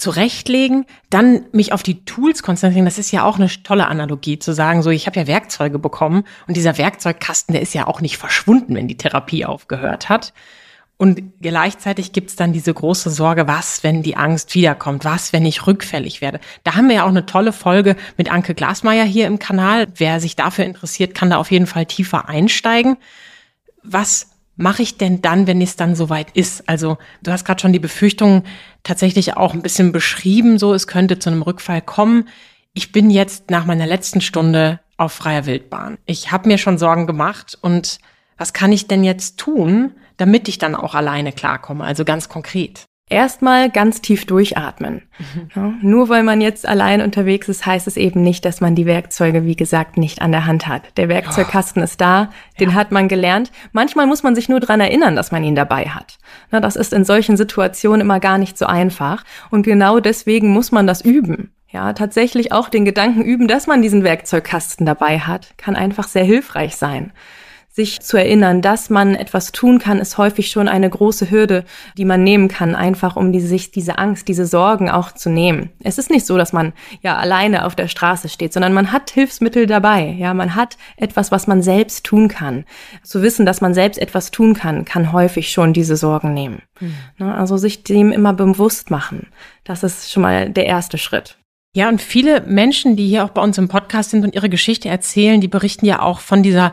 zurechtlegen, 0.00 0.86
dann 1.10 1.44
mich 1.52 1.72
auf 1.72 1.82
die 1.82 2.04
Tools 2.04 2.42
konzentrieren. 2.42 2.84
Das 2.86 2.98
ist 2.98 3.12
ja 3.12 3.24
auch 3.24 3.38
eine 3.38 3.48
tolle 3.48 3.86
Analogie 3.86 4.38
zu 4.38 4.52
sagen, 4.52 4.82
so 4.82 4.90
ich 4.90 5.06
habe 5.06 5.20
ja 5.20 5.26
Werkzeuge 5.26 5.78
bekommen 5.78 6.24
und 6.48 6.56
dieser 6.56 6.78
Werkzeugkasten, 6.78 7.52
der 7.52 7.62
ist 7.62 7.74
ja 7.74 7.86
auch 7.86 8.00
nicht 8.00 8.16
verschwunden, 8.16 8.74
wenn 8.74 8.88
die 8.88 8.96
Therapie 8.96 9.44
aufgehört 9.44 10.08
hat. 10.08 10.32
Und 10.96 11.40
gleichzeitig 11.40 12.12
gibt's 12.12 12.36
dann 12.36 12.52
diese 12.52 12.74
große 12.74 13.08
Sorge, 13.08 13.48
was, 13.48 13.82
wenn 13.82 14.02
die 14.02 14.18
Angst 14.18 14.54
wiederkommt, 14.54 15.06
was, 15.06 15.32
wenn 15.32 15.46
ich 15.46 15.66
rückfällig 15.66 16.20
werde. 16.20 16.40
Da 16.62 16.74
haben 16.74 16.88
wir 16.88 16.96
ja 16.96 17.04
auch 17.04 17.08
eine 17.08 17.24
tolle 17.24 17.54
Folge 17.54 17.96
mit 18.18 18.30
Anke 18.30 18.54
Glasmeier 18.54 19.04
hier 19.04 19.26
im 19.26 19.38
Kanal. 19.38 19.86
Wer 19.94 20.20
sich 20.20 20.36
dafür 20.36 20.66
interessiert, 20.66 21.14
kann 21.14 21.30
da 21.30 21.38
auf 21.38 21.50
jeden 21.50 21.66
Fall 21.66 21.86
tiefer 21.86 22.28
einsteigen. 22.28 22.98
Was 23.82 24.28
mache 24.60 24.82
ich 24.82 24.98
denn 24.98 25.22
dann, 25.22 25.46
wenn 25.46 25.60
es 25.60 25.76
dann 25.76 25.94
soweit 25.94 26.30
ist? 26.36 26.68
Also 26.68 26.98
du 27.22 27.32
hast 27.32 27.44
gerade 27.44 27.60
schon 27.60 27.72
die 27.72 27.78
Befürchtungen 27.78 28.44
tatsächlich 28.82 29.36
auch 29.36 29.54
ein 29.54 29.62
bisschen 29.62 29.90
beschrieben, 29.90 30.58
so 30.58 30.74
es 30.74 30.86
könnte 30.86 31.18
zu 31.18 31.30
einem 31.30 31.42
Rückfall 31.42 31.80
kommen. 31.80 32.28
Ich 32.74 32.92
bin 32.92 33.10
jetzt 33.10 33.50
nach 33.50 33.64
meiner 33.64 33.86
letzten 33.86 34.20
Stunde 34.20 34.80
auf 34.96 35.12
freier 35.12 35.46
Wildbahn. 35.46 35.98
Ich 36.04 36.30
habe 36.30 36.48
mir 36.48 36.58
schon 36.58 36.78
Sorgen 36.78 37.06
gemacht 37.06 37.58
und 37.60 37.98
was 38.36 38.52
kann 38.52 38.72
ich 38.72 38.86
denn 38.86 39.02
jetzt 39.02 39.38
tun, 39.38 39.92
damit 40.18 40.48
ich 40.48 40.58
dann 40.58 40.74
auch 40.74 40.94
alleine 40.94 41.32
klarkomme? 41.32 41.84
Also 41.84 42.04
ganz 42.04 42.28
konkret 42.28 42.89
erstmal 43.10 43.70
ganz 43.70 44.00
tief 44.00 44.24
durchatmen. 44.24 45.02
Mhm. 45.18 45.50
Ja, 45.54 45.74
nur 45.82 46.08
weil 46.08 46.22
man 46.22 46.40
jetzt 46.40 46.66
allein 46.66 47.02
unterwegs 47.02 47.48
ist, 47.48 47.66
heißt 47.66 47.86
es 47.86 47.96
eben 47.96 48.22
nicht, 48.22 48.44
dass 48.44 48.60
man 48.60 48.74
die 48.74 48.86
Werkzeuge, 48.86 49.44
wie 49.44 49.56
gesagt, 49.56 49.98
nicht 49.98 50.22
an 50.22 50.32
der 50.32 50.46
Hand 50.46 50.66
hat. 50.66 50.96
Der 50.96 51.08
Werkzeugkasten 51.08 51.82
oh. 51.82 51.84
ist 51.84 52.00
da, 52.00 52.30
den 52.58 52.70
ja. 52.70 52.74
hat 52.76 52.92
man 52.92 53.08
gelernt. 53.08 53.50
Manchmal 53.72 54.06
muss 54.06 54.22
man 54.22 54.34
sich 54.34 54.48
nur 54.48 54.60
dran 54.60 54.80
erinnern, 54.80 55.16
dass 55.16 55.32
man 55.32 55.44
ihn 55.44 55.56
dabei 55.56 55.86
hat. 55.86 56.18
Na, 56.50 56.60
das 56.60 56.76
ist 56.76 56.92
in 56.92 57.04
solchen 57.04 57.36
Situationen 57.36 58.00
immer 58.00 58.20
gar 58.20 58.38
nicht 58.38 58.56
so 58.56 58.66
einfach. 58.66 59.24
Und 59.50 59.64
genau 59.64 60.00
deswegen 60.00 60.50
muss 60.50 60.72
man 60.72 60.86
das 60.86 61.00
üben. 61.02 61.52
Ja, 61.68 61.92
tatsächlich 61.92 62.52
auch 62.52 62.68
den 62.68 62.84
Gedanken 62.84 63.22
üben, 63.22 63.46
dass 63.46 63.66
man 63.66 63.82
diesen 63.82 64.02
Werkzeugkasten 64.02 64.86
dabei 64.86 65.20
hat, 65.20 65.56
kann 65.56 65.76
einfach 65.76 66.08
sehr 66.08 66.24
hilfreich 66.24 66.74
sein 66.76 67.12
sich 67.80 68.00
zu 68.00 68.18
erinnern, 68.18 68.60
dass 68.60 68.90
man 68.90 69.14
etwas 69.14 69.52
tun 69.52 69.78
kann, 69.78 70.00
ist 70.00 70.18
häufig 70.18 70.50
schon 70.50 70.68
eine 70.68 70.90
große 70.90 71.30
Hürde, 71.30 71.64
die 71.96 72.04
man 72.04 72.22
nehmen 72.22 72.48
kann, 72.48 72.74
einfach 72.74 73.16
um 73.16 73.32
die, 73.32 73.40
sich 73.40 73.70
diese 73.70 73.96
Angst, 73.96 74.28
diese 74.28 74.44
Sorgen 74.44 74.90
auch 74.90 75.12
zu 75.12 75.30
nehmen. 75.30 75.70
Es 75.82 75.96
ist 75.96 76.10
nicht 76.10 76.26
so, 76.26 76.36
dass 76.36 76.52
man 76.52 76.74
ja 77.00 77.16
alleine 77.16 77.64
auf 77.64 77.74
der 77.74 77.88
Straße 77.88 78.28
steht, 78.28 78.52
sondern 78.52 78.74
man 78.74 78.92
hat 78.92 79.10
Hilfsmittel 79.10 79.66
dabei. 79.66 80.14
Ja, 80.18 80.34
man 80.34 80.54
hat 80.54 80.76
etwas, 80.98 81.32
was 81.32 81.46
man 81.46 81.62
selbst 81.62 82.04
tun 82.04 82.28
kann. 82.28 82.66
Zu 83.02 83.22
wissen, 83.22 83.46
dass 83.46 83.62
man 83.62 83.72
selbst 83.72 83.98
etwas 83.98 84.30
tun 84.30 84.52
kann, 84.52 84.84
kann 84.84 85.12
häufig 85.12 85.50
schon 85.50 85.72
diese 85.72 85.96
Sorgen 85.96 86.34
nehmen. 86.34 86.60
Mhm. 86.80 87.30
Also 87.30 87.56
sich 87.56 87.82
dem 87.82 88.12
immer 88.12 88.34
bewusst 88.34 88.90
machen. 88.90 89.28
Das 89.64 89.82
ist 89.82 90.12
schon 90.12 90.22
mal 90.22 90.50
der 90.50 90.66
erste 90.66 90.98
Schritt. 90.98 91.38
Ja, 91.74 91.88
und 91.88 92.02
viele 92.02 92.40
Menschen, 92.42 92.96
die 92.96 93.06
hier 93.06 93.24
auch 93.24 93.30
bei 93.30 93.40
uns 93.40 93.56
im 93.56 93.68
Podcast 93.68 94.10
sind 94.10 94.24
und 94.24 94.34
ihre 94.34 94.48
Geschichte 94.48 94.88
erzählen, 94.88 95.40
die 95.40 95.48
berichten 95.48 95.86
ja 95.86 96.02
auch 96.02 96.18
von 96.18 96.42
dieser 96.42 96.72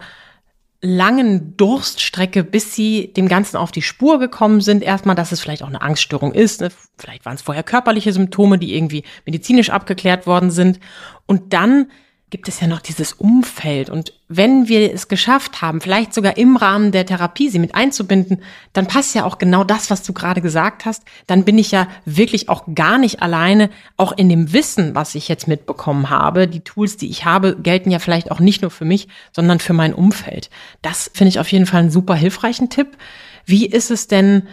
langen 0.81 1.57
Durststrecke, 1.57 2.43
bis 2.43 2.75
sie 2.75 3.11
dem 3.13 3.27
Ganzen 3.27 3.57
auf 3.57 3.71
die 3.71 3.81
Spur 3.81 4.19
gekommen 4.19 4.61
sind. 4.61 4.83
Erstmal, 4.83 5.15
dass 5.15 5.31
es 5.31 5.41
vielleicht 5.41 5.63
auch 5.63 5.67
eine 5.67 5.81
Angststörung 5.81 6.33
ist. 6.33 6.61
Ne? 6.61 6.69
Vielleicht 6.97 7.25
waren 7.25 7.35
es 7.35 7.41
vorher 7.41 7.63
körperliche 7.63 8.13
Symptome, 8.13 8.59
die 8.59 8.75
irgendwie 8.75 9.03
medizinisch 9.25 9.71
abgeklärt 9.71 10.27
worden 10.27 10.51
sind. 10.51 10.79
Und 11.25 11.53
dann 11.53 11.87
gibt 12.29 12.49
es 12.49 12.59
ja 12.59 12.67
noch 12.67 12.81
dieses 12.81 13.13
Umfeld. 13.13 13.89
Und 13.89 14.11
wenn 14.27 14.67
wir 14.67 14.93
es 14.93 15.07
geschafft 15.07 15.61
haben, 15.61 15.79
vielleicht 15.79 16.13
sogar 16.13 16.35
im 16.35 16.57
Rahmen 16.57 16.91
der 16.91 17.05
Therapie 17.05 17.49
sie 17.49 17.59
mit 17.59 17.73
einzubinden, 17.73 18.41
dann 18.73 18.85
passt 18.85 19.15
ja 19.15 19.23
auch 19.23 19.37
genau 19.37 19.63
das, 19.63 19.89
was 19.89 20.03
du 20.03 20.11
gerade 20.11 20.41
gesagt 20.41 20.83
hast. 20.85 21.03
Dann 21.27 21.45
bin 21.45 21.57
ich 21.57 21.71
ja 21.71 21.87
wirklich 22.03 22.49
auch 22.49 22.65
gar 22.75 22.97
nicht 22.97 23.21
alleine, 23.21 23.69
auch 23.95 24.11
in 24.11 24.27
dem 24.27 24.51
Wissen, 24.51 24.93
was 24.93 25.15
ich 25.15 25.29
jetzt 25.29 25.47
mitbekommen 25.47 26.09
habe. 26.09 26.49
Die 26.49 26.59
Tools, 26.59 26.97
die 26.97 27.09
ich 27.09 27.23
habe, 27.23 27.55
gelten 27.55 27.91
ja 27.91 27.99
vielleicht 27.99 28.29
auch 28.29 28.41
nicht 28.41 28.61
nur 28.61 28.71
für 28.71 28.85
mich, 28.85 29.07
sondern 29.31 29.59
für 29.59 29.73
mein 29.73 29.93
Umfeld. 29.93 30.49
Das 30.81 31.09
finde 31.13 31.29
ich 31.29 31.39
auf 31.39 31.51
jeden 31.51 31.65
Fall 31.65 31.79
einen 31.79 31.91
super 31.91 32.15
hilfreichen 32.15 32.69
Tipp. 32.69 32.97
Wie 33.45 33.65
ist 33.65 33.89
es 33.89 34.07
denn 34.07 34.47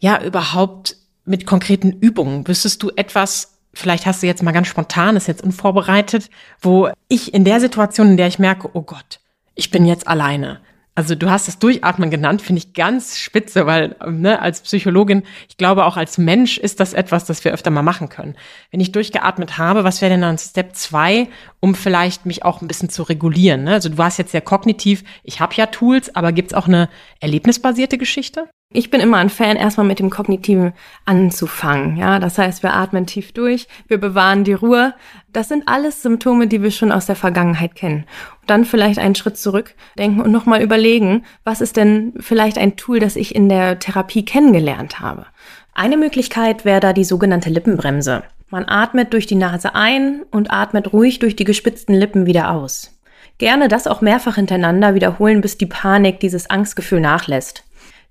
ja 0.00 0.20
überhaupt 0.20 0.96
mit 1.24 1.46
konkreten 1.46 1.92
Übungen? 1.92 2.48
Wüsstest 2.48 2.82
du 2.82 2.90
etwas, 2.96 3.51
vielleicht 3.74 4.06
hast 4.06 4.22
du 4.22 4.26
jetzt 4.26 4.42
mal 4.42 4.52
ganz 4.52 4.68
spontan, 4.68 5.16
ist 5.16 5.28
jetzt 5.28 5.42
unvorbereitet, 5.42 6.30
wo 6.60 6.90
ich 7.08 7.34
in 7.34 7.44
der 7.44 7.60
Situation, 7.60 8.10
in 8.10 8.16
der 8.16 8.28
ich 8.28 8.38
merke, 8.38 8.70
oh 8.72 8.82
Gott, 8.82 9.20
ich 9.54 9.70
bin 9.70 9.86
jetzt 9.86 10.06
alleine. 10.06 10.60
Also 10.94 11.14
du 11.14 11.30
hast 11.30 11.48
das 11.48 11.58
Durchatmen 11.58 12.10
genannt, 12.10 12.42
finde 12.42 12.58
ich 12.58 12.74
ganz 12.74 13.16
spitze, 13.16 13.64
weil 13.64 13.96
ne, 14.06 14.42
als 14.42 14.60
Psychologin, 14.60 15.22
ich 15.48 15.56
glaube 15.56 15.86
auch 15.86 15.96
als 15.96 16.18
Mensch 16.18 16.58
ist 16.58 16.80
das 16.80 16.92
etwas, 16.92 17.24
das 17.24 17.42
wir 17.46 17.52
öfter 17.52 17.70
mal 17.70 17.82
machen 17.82 18.10
können. 18.10 18.36
Wenn 18.70 18.80
ich 18.80 18.92
durchgeatmet 18.92 19.56
habe, 19.56 19.84
was 19.84 20.02
wäre 20.02 20.10
denn 20.10 20.20
dann 20.20 20.36
Step 20.36 20.76
zwei, 20.76 21.28
um 21.60 21.74
vielleicht 21.74 22.26
mich 22.26 22.44
auch 22.44 22.60
ein 22.60 22.68
bisschen 22.68 22.90
zu 22.90 23.04
regulieren? 23.04 23.64
Ne? 23.64 23.72
Also 23.72 23.88
du 23.88 23.96
warst 23.96 24.18
jetzt 24.18 24.32
sehr 24.32 24.42
kognitiv, 24.42 25.02
ich 25.22 25.40
habe 25.40 25.54
ja 25.54 25.64
Tools, 25.64 26.14
aber 26.14 26.30
gibt's 26.30 26.52
auch 26.52 26.68
eine 26.68 26.90
erlebnisbasierte 27.20 27.96
Geschichte? 27.96 28.50
Ich 28.74 28.90
bin 28.90 29.00
immer 29.00 29.18
ein 29.18 29.28
Fan, 29.28 29.56
erstmal 29.56 29.86
mit 29.86 29.98
dem 29.98 30.08
Kognitiven 30.08 30.72
anzufangen. 31.04 31.98
Ja, 31.98 32.18
das 32.18 32.38
heißt, 32.38 32.62
wir 32.62 32.72
atmen 32.72 33.06
tief 33.06 33.32
durch, 33.32 33.68
wir 33.86 33.98
bewahren 33.98 34.44
die 34.44 34.54
Ruhe. 34.54 34.94
Das 35.32 35.48
sind 35.48 35.68
alles 35.68 36.00
Symptome, 36.00 36.46
die 36.46 36.62
wir 36.62 36.70
schon 36.70 36.90
aus 36.90 37.04
der 37.04 37.16
Vergangenheit 37.16 37.74
kennen. 37.74 38.04
Und 38.40 38.50
dann 38.50 38.64
vielleicht 38.64 38.98
einen 38.98 39.14
Schritt 39.14 39.36
zurück 39.36 39.74
denken 39.98 40.22
und 40.22 40.32
nochmal 40.32 40.62
überlegen, 40.62 41.24
was 41.44 41.60
ist 41.60 41.76
denn 41.76 42.14
vielleicht 42.18 42.56
ein 42.56 42.76
Tool, 42.76 42.98
das 42.98 43.16
ich 43.16 43.34
in 43.34 43.50
der 43.50 43.78
Therapie 43.78 44.24
kennengelernt 44.24 45.00
habe. 45.00 45.26
Eine 45.74 45.98
Möglichkeit 45.98 46.64
wäre 46.64 46.80
da 46.80 46.94
die 46.94 47.04
sogenannte 47.04 47.50
Lippenbremse. 47.50 48.22
Man 48.48 48.66
atmet 48.66 49.12
durch 49.12 49.26
die 49.26 49.34
Nase 49.34 49.74
ein 49.74 50.22
und 50.30 50.50
atmet 50.50 50.92
ruhig 50.92 51.18
durch 51.18 51.36
die 51.36 51.44
gespitzten 51.44 51.94
Lippen 51.94 52.24
wieder 52.24 52.50
aus. 52.50 52.98
Gerne 53.38 53.68
das 53.68 53.86
auch 53.86 54.00
mehrfach 54.00 54.36
hintereinander 54.36 54.94
wiederholen, 54.94 55.40
bis 55.40 55.58
die 55.58 55.66
Panik, 55.66 56.20
dieses 56.20 56.48
Angstgefühl 56.48 57.00
nachlässt. 57.00 57.64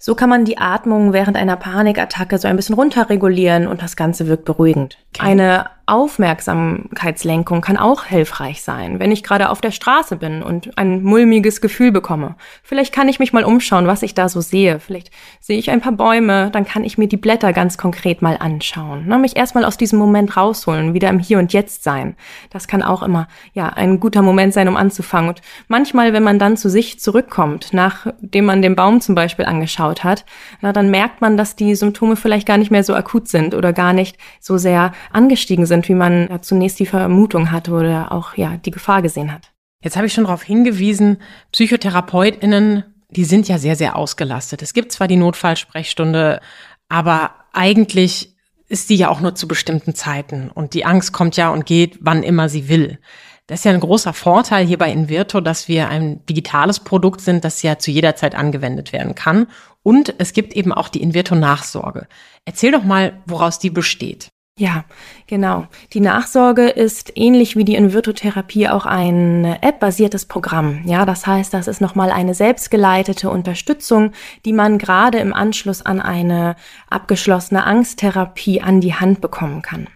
So 0.04 0.16
kann 0.16 0.32
man 0.32 0.46
die 0.46 0.58
Atmung 0.58 1.14
während 1.14 1.38
einer 1.38 1.56
Panikattacke 1.58 2.40
so 2.40 2.48
ein 2.48 2.56
bisschen 2.56 2.74
runterregulieren 2.74 3.68
und 3.68 3.84
das 3.84 3.96
Ganze 3.96 4.26
wirkt 4.26 4.46
beruhigend. 4.46 4.98
Okay. 5.14 5.28
Eine 5.28 5.70
Aufmerksamkeitslenkung 5.92 7.60
kann 7.60 7.76
auch 7.76 8.06
hilfreich 8.06 8.62
sein, 8.62 9.00
wenn 9.00 9.12
ich 9.12 9.24
gerade 9.24 9.50
auf 9.50 9.60
der 9.60 9.72
Straße 9.72 10.16
bin 10.16 10.42
und 10.42 10.78
ein 10.78 11.04
mulmiges 11.04 11.60
Gefühl 11.60 11.92
bekomme. 11.92 12.36
Vielleicht 12.64 12.94
kann 12.94 13.10
ich 13.10 13.20
mich 13.20 13.34
mal 13.34 13.44
umschauen, 13.44 13.88
was 13.88 14.02
ich 14.02 14.14
da 14.14 14.30
so 14.30 14.40
sehe. 14.40 14.80
Vielleicht 14.80 15.12
sehe 15.42 15.58
ich 15.58 15.70
ein 15.70 15.82
paar 15.82 15.92
Bäume, 15.92 16.50
dann 16.52 16.64
kann 16.64 16.86
ich 16.86 16.98
mir 16.98 17.10
die 17.10 17.18
Blätter 17.18 17.52
ganz 17.52 17.78
konkret 17.78 18.22
mal 18.22 18.38
anschauen. 18.40 19.06
Ne? 19.06 19.18
Mich 19.18 19.36
erstmal 19.36 19.66
aus 19.66 19.76
diesem 19.76 20.00
Moment 20.00 20.38
rausholen, 20.38 20.94
wieder 20.94 21.10
im 21.10 21.20
Hier 21.20 21.40
und 21.40 21.52
Jetzt 21.52 21.84
sein. 21.84 22.16
Das 22.52 22.70
kann 22.70 22.84
auch 22.84 23.04
immer 23.04 23.28
ja 23.54 23.68
ein 23.68 24.00
guter 24.00 24.22
Moment 24.22 24.54
sein, 24.54 24.70
um 24.70 24.78
anzufangen. 24.78 25.32
Und 25.32 25.42
manchmal, 25.68 26.14
wenn 26.14 26.24
man 26.24 26.40
dann 26.40 26.56
zu 26.56 26.70
sich 26.70 27.02
zurückkommt, 27.02 27.74
nachdem 27.74 28.46
man 28.46 28.62
den 28.62 28.78
Baum 28.78 29.02
zum 29.02 29.14
Beispiel 29.14 29.44
angeschaut 29.44 30.06
hat, 30.06 30.24
na, 30.62 30.72
dann 30.72 30.90
merkt 30.90 31.20
man, 31.20 31.36
dass 31.36 31.58
die 31.58 31.76
Symptome 31.76 32.16
vielleicht 32.16 32.48
gar 32.48 32.58
nicht 32.58 32.72
mehr 32.72 32.86
so 32.86 32.96
akut 32.96 33.28
sind 33.28 33.56
oder 33.56 33.74
gar 33.74 33.92
nicht 33.92 34.18
so 34.40 34.58
sehr 34.58 34.94
angestiegen 35.12 35.66
sind, 35.66 35.81
wie 35.88 35.96
man 35.96 36.28
ja, 36.30 36.42
zunächst 36.42 36.80
die 36.80 36.86
Vermutung 36.86 37.52
hatte 37.52 37.72
oder 37.72 38.12
auch 38.12 38.36
ja 38.36 38.58
die 38.58 38.72
Gefahr 38.72 39.02
gesehen 39.02 39.32
hat. 39.32 39.52
Jetzt 39.84 39.96
habe 39.96 40.08
ich 40.08 40.14
schon 40.14 40.26
darauf 40.26 40.44
hingewiesen, 40.44 41.18
PsychotherapeutInnen, 41.52 42.84
die 43.10 43.26
sind 43.26 43.48
ja 43.48 43.58
sehr, 43.58 43.76
sehr 43.76 43.96
ausgelastet. 43.96 44.62
Es 44.62 44.74
gibt 44.74 44.92
zwar 44.92 45.08
die 45.08 45.18
Notfallsprechstunde, 45.18 46.40
aber 46.88 47.32
eigentlich 47.54 48.36
ist 48.68 48.90
die 48.90 48.96
ja 48.96 49.10
auch 49.10 49.20
nur 49.20 49.36
zu 49.36 49.48
bestimmten 49.48 49.96
Zeiten. 49.96 50.50
Und 50.50 50.74
die 50.74 50.86
Angst 50.86 51.12
kommt 51.12 51.36
ja 51.36 51.50
und 51.50 51.66
geht, 51.66 51.98
wann 52.02 52.24
immer 52.24 52.48
sie 52.48 52.70
will. 52.70 53.00
Das 53.48 53.60
ist 53.60 53.66
ja 53.66 53.72
ein 53.72 53.82
großer 53.82 54.14
Vorteil 54.14 54.66
hier 54.66 54.78
bei 54.78 54.90
Invirto, 54.90 55.42
dass 55.42 55.68
wir 55.68 55.90
ein 55.90 56.26
digitales 56.26 56.80
Produkt 56.80 57.20
sind, 57.20 57.44
das 57.44 57.62
ja 57.64 57.78
zu 57.80 57.92
jeder 57.92 58.16
Zeit 58.16 58.34
angewendet 58.34 58.94
werden 58.94 59.14
kann. 59.14 59.48
Und 59.84 60.16
es 60.20 60.32
gibt 60.32 60.54
eben 60.54 60.72
auch 60.72 60.88
die 60.88 61.02
Invirto-Nachsorge. 61.02 62.08
Erzähl 62.46 62.72
doch 62.72 62.84
mal, 62.84 63.22
woraus 63.26 63.60
die 63.60 63.70
besteht. 63.70 64.31
Ja, 64.58 64.84
genau. 65.28 65.66
Die 65.94 66.02
Nachsorge 66.02 66.68
ist 66.68 67.14
ähnlich 67.16 67.56
wie 67.56 67.64
die 67.64 67.76
Invirtotherapie 67.76 68.68
auch 68.68 68.86
ein 68.86 69.46
App-basiertes 69.46 70.26
Programm. 70.26 70.82
Ja, 70.86 71.06
das 71.06 71.26
heißt, 71.26 71.54
das 71.54 71.68
ist 71.68 71.82
nochmal 71.82 72.12
eine 72.12 72.36
selbstgeleitete 72.36 73.30
Unterstützung, 73.30 74.12
die 74.46 74.54
man 74.54 74.78
gerade 74.78 75.20
im 75.20 75.34
Anschluss 75.34 75.82
an 75.82 76.02
eine 76.02 76.58
abgeschlossene 76.90 77.64
Angsttherapie 77.64 78.62
an 78.62 78.82
die 78.82 78.94
Hand 78.94 79.22
bekommen 79.22 79.62
kann. 79.62 79.88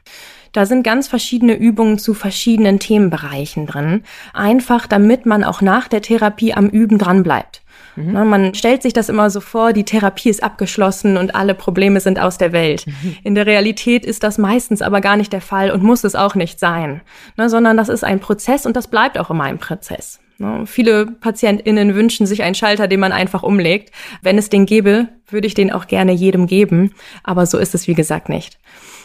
Da 0.53 0.65
sind 0.65 0.83
ganz 0.83 1.09
verschiedene 1.09 1.53
Übungen 1.53 1.99
zu 1.99 2.13
verschiedenen 2.13 2.79
Themenbereichen 2.79 3.67
drin. 3.67 4.03
Einfach, 4.33 4.87
damit 4.87 5.25
man 5.25 5.43
auch 5.43 5.61
nach 5.61 5.89
der 5.89 6.01
Therapie 6.01 6.53
am 6.53 6.69
Üben 6.69 6.97
dran 6.97 7.23
bleibt. 7.23 7.61
Mhm. 7.95 8.11
Na, 8.11 8.25
man 8.25 8.53
stellt 8.53 8.81
sich 8.81 8.93
das 8.93 9.09
immer 9.09 9.29
so 9.29 9.39
vor, 9.39 9.73
die 9.73 9.83
Therapie 9.83 10.29
ist 10.29 10.43
abgeschlossen 10.43 11.17
und 11.17 11.35
alle 11.35 11.55
Probleme 11.55 11.99
sind 11.99 12.19
aus 12.19 12.37
der 12.37 12.51
Welt. 12.51 12.85
Mhm. 12.87 13.17
In 13.23 13.35
der 13.35 13.45
Realität 13.45 14.05
ist 14.05 14.23
das 14.23 14.37
meistens 14.37 14.81
aber 14.81 15.01
gar 15.01 15.17
nicht 15.17 15.33
der 15.33 15.41
Fall 15.41 15.71
und 15.71 15.83
muss 15.83 16.03
es 16.03 16.15
auch 16.15 16.35
nicht 16.35 16.59
sein, 16.59 17.01
na, 17.37 17.49
sondern 17.49 17.77
das 17.77 17.89
ist 17.89 18.03
ein 18.03 18.19
Prozess 18.19 18.65
und 18.65 18.75
das 18.75 18.87
bleibt 18.87 19.17
auch 19.17 19.29
immer 19.29 19.45
ein 19.45 19.57
Prozess. 19.57 20.19
Na, 20.37 20.65
viele 20.65 21.05
PatientInnen 21.05 21.95
wünschen 21.95 22.25
sich 22.25 22.43
einen 22.43 22.55
Schalter, 22.55 22.87
den 22.87 22.99
man 22.99 23.11
einfach 23.11 23.43
umlegt. 23.43 23.91
Wenn 24.21 24.37
es 24.37 24.49
den 24.49 24.65
gäbe, 24.65 25.07
würde 25.29 25.47
ich 25.47 25.53
den 25.53 25.71
auch 25.71 25.87
gerne 25.87 26.11
jedem 26.11 26.45
geben. 26.45 26.91
Aber 27.23 27.45
so 27.45 27.57
ist 27.57 27.73
es, 27.73 27.87
wie 27.87 27.93
gesagt, 27.93 28.27
nicht. 28.27 28.59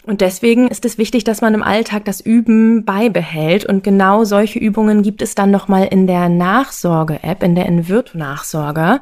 Und 0.06 0.22
deswegen 0.22 0.68
ist 0.68 0.84
es 0.84 0.96
wichtig, 0.96 1.24
dass 1.24 1.42
man 1.42 1.54
im 1.54 1.62
Alltag 1.62 2.04
das 2.06 2.20
Üben 2.20 2.84
beibehält. 2.84 3.66
Und 3.66 3.84
genau 3.84 4.24
solche 4.24 4.58
Übungen 4.58 5.02
gibt 5.02 5.20
es 5.20 5.34
dann 5.34 5.50
nochmal 5.50 5.86
in 5.90 6.06
der 6.06 6.28
Nachsorge-App, 6.28 7.42
in 7.42 7.54
der 7.54 7.66
Invirtu-Nachsorge. 7.66 9.00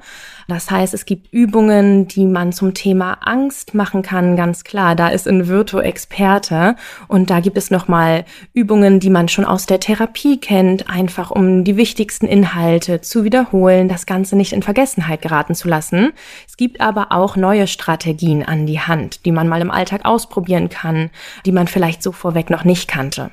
Das 0.50 0.70
heißt, 0.70 0.94
es 0.94 1.04
gibt 1.04 1.30
Übungen, 1.30 2.08
die 2.08 2.24
man 2.24 2.52
zum 2.54 2.72
Thema 2.72 3.18
Angst 3.20 3.74
machen 3.74 4.00
kann, 4.00 4.34
ganz 4.34 4.64
klar. 4.64 4.96
Da 4.96 5.08
ist 5.08 5.26
Invirtu 5.26 5.78
Experte. 5.78 6.74
Und 7.06 7.28
da 7.28 7.40
gibt 7.40 7.58
es 7.58 7.70
nochmal 7.70 8.24
Übungen, 8.54 8.98
die 8.98 9.10
man 9.10 9.28
schon 9.28 9.44
aus 9.44 9.66
der 9.66 9.78
Therapie 9.78 10.40
kennt, 10.40 10.88
einfach 10.88 11.30
um 11.30 11.64
die 11.64 11.76
wichtigsten 11.76 12.26
Inhalte 12.26 13.02
zu 13.02 13.24
wiederholen, 13.24 13.90
das 13.90 14.06
Ganze 14.06 14.36
nicht 14.36 14.54
in 14.54 14.62
Vergessenheit 14.62 15.20
geraten 15.20 15.54
zu 15.54 15.68
lassen. 15.68 16.12
Es 16.46 16.56
gibt 16.56 16.80
aber 16.80 17.12
auch 17.12 17.36
neue 17.36 17.66
Strategien 17.66 18.42
an 18.42 18.64
die 18.64 18.80
Hand, 18.80 19.26
die 19.26 19.32
man 19.32 19.48
mal 19.48 19.60
im 19.60 19.70
Alltag 19.70 20.06
ausprobieren 20.06 20.70
kann, 20.70 21.10
die 21.44 21.52
man 21.52 21.68
vielleicht 21.68 22.02
so 22.02 22.10
vorweg 22.10 22.48
noch 22.48 22.64
nicht 22.64 22.88
kannte. 22.88 23.30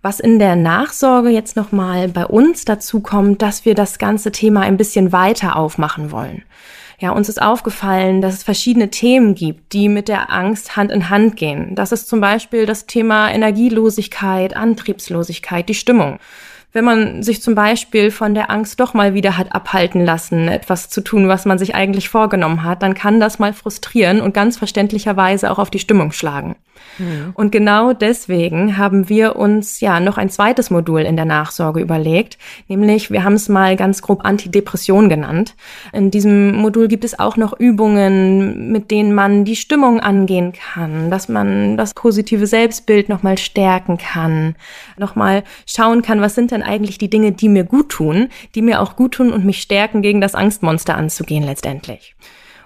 Was 0.00 0.20
in 0.20 0.38
der 0.38 0.54
Nachsorge 0.54 1.28
jetzt 1.30 1.56
nochmal 1.56 2.08
bei 2.08 2.24
uns 2.24 2.64
dazu 2.64 3.00
kommt, 3.00 3.42
dass 3.42 3.64
wir 3.64 3.74
das 3.74 3.98
ganze 3.98 4.30
Thema 4.30 4.60
ein 4.60 4.76
bisschen 4.76 5.10
weiter 5.10 5.56
aufmachen 5.56 6.12
wollen. 6.12 6.42
Ja, 7.00 7.10
uns 7.10 7.28
ist 7.28 7.42
aufgefallen, 7.42 8.20
dass 8.20 8.34
es 8.34 8.42
verschiedene 8.42 8.90
Themen 8.90 9.34
gibt, 9.34 9.72
die 9.72 9.88
mit 9.88 10.08
der 10.08 10.32
Angst 10.32 10.76
Hand 10.76 10.90
in 10.90 11.10
Hand 11.10 11.36
gehen. 11.36 11.74
Das 11.74 11.92
ist 11.92 12.08
zum 12.08 12.20
Beispiel 12.20 12.66
das 12.66 12.86
Thema 12.86 13.30
Energielosigkeit, 13.30 14.56
Antriebslosigkeit, 14.56 15.68
die 15.68 15.74
Stimmung 15.74 16.18
wenn 16.72 16.84
man 16.84 17.22
sich 17.22 17.42
zum 17.42 17.54
Beispiel 17.54 18.10
von 18.10 18.34
der 18.34 18.50
Angst 18.50 18.78
doch 18.80 18.94
mal 18.94 19.14
wieder 19.14 19.38
hat 19.38 19.54
abhalten 19.54 20.04
lassen, 20.04 20.48
etwas 20.48 20.90
zu 20.90 21.00
tun, 21.00 21.28
was 21.28 21.44
man 21.44 21.58
sich 21.58 21.74
eigentlich 21.74 22.08
vorgenommen 22.08 22.62
hat, 22.62 22.82
dann 22.82 22.94
kann 22.94 23.20
das 23.20 23.38
mal 23.38 23.52
frustrieren 23.52 24.20
und 24.20 24.34
ganz 24.34 24.58
verständlicherweise 24.58 25.50
auch 25.50 25.58
auf 25.58 25.70
die 25.70 25.78
Stimmung 25.78 26.12
schlagen. 26.12 26.56
Mhm. 26.98 27.32
Und 27.34 27.52
genau 27.52 27.92
deswegen 27.92 28.76
haben 28.76 29.08
wir 29.08 29.36
uns 29.36 29.80
ja 29.80 30.00
noch 30.00 30.18
ein 30.18 30.30
zweites 30.30 30.70
Modul 30.70 31.02
in 31.02 31.16
der 31.16 31.24
Nachsorge 31.24 31.80
überlegt, 31.80 32.38
nämlich 32.68 33.10
wir 33.10 33.24
haben 33.24 33.34
es 33.34 33.48
mal 33.48 33.76
ganz 33.76 34.02
grob 34.02 34.24
Antidepression 34.24 35.08
genannt. 35.08 35.54
In 35.92 36.10
diesem 36.10 36.54
Modul 36.54 36.88
gibt 36.88 37.04
es 37.04 37.18
auch 37.18 37.36
noch 37.36 37.58
Übungen, 37.58 38.70
mit 38.72 38.90
denen 38.90 39.14
man 39.14 39.44
die 39.44 39.56
Stimmung 39.56 40.00
angehen 40.00 40.52
kann, 40.52 41.10
dass 41.10 41.28
man 41.28 41.76
das 41.76 41.94
positive 41.94 42.46
Selbstbild 42.46 43.08
nochmal 43.08 43.38
stärken 43.38 43.98
kann, 43.98 44.56
nochmal 44.96 45.44
schauen 45.66 46.02
kann, 46.02 46.20
was 46.20 46.34
sind 46.34 46.50
denn 46.50 46.57
eigentlich 46.62 46.98
die 46.98 47.10
Dinge, 47.10 47.32
die 47.32 47.48
mir 47.48 47.64
gut 47.64 47.90
tun, 47.90 48.28
die 48.54 48.62
mir 48.62 48.80
auch 48.80 48.96
gut 48.96 49.12
tun 49.12 49.32
und 49.32 49.44
mich 49.44 49.60
stärken, 49.60 50.02
gegen 50.02 50.20
das 50.20 50.34
Angstmonster 50.34 50.96
anzugehen 50.96 51.44
letztendlich. 51.44 52.14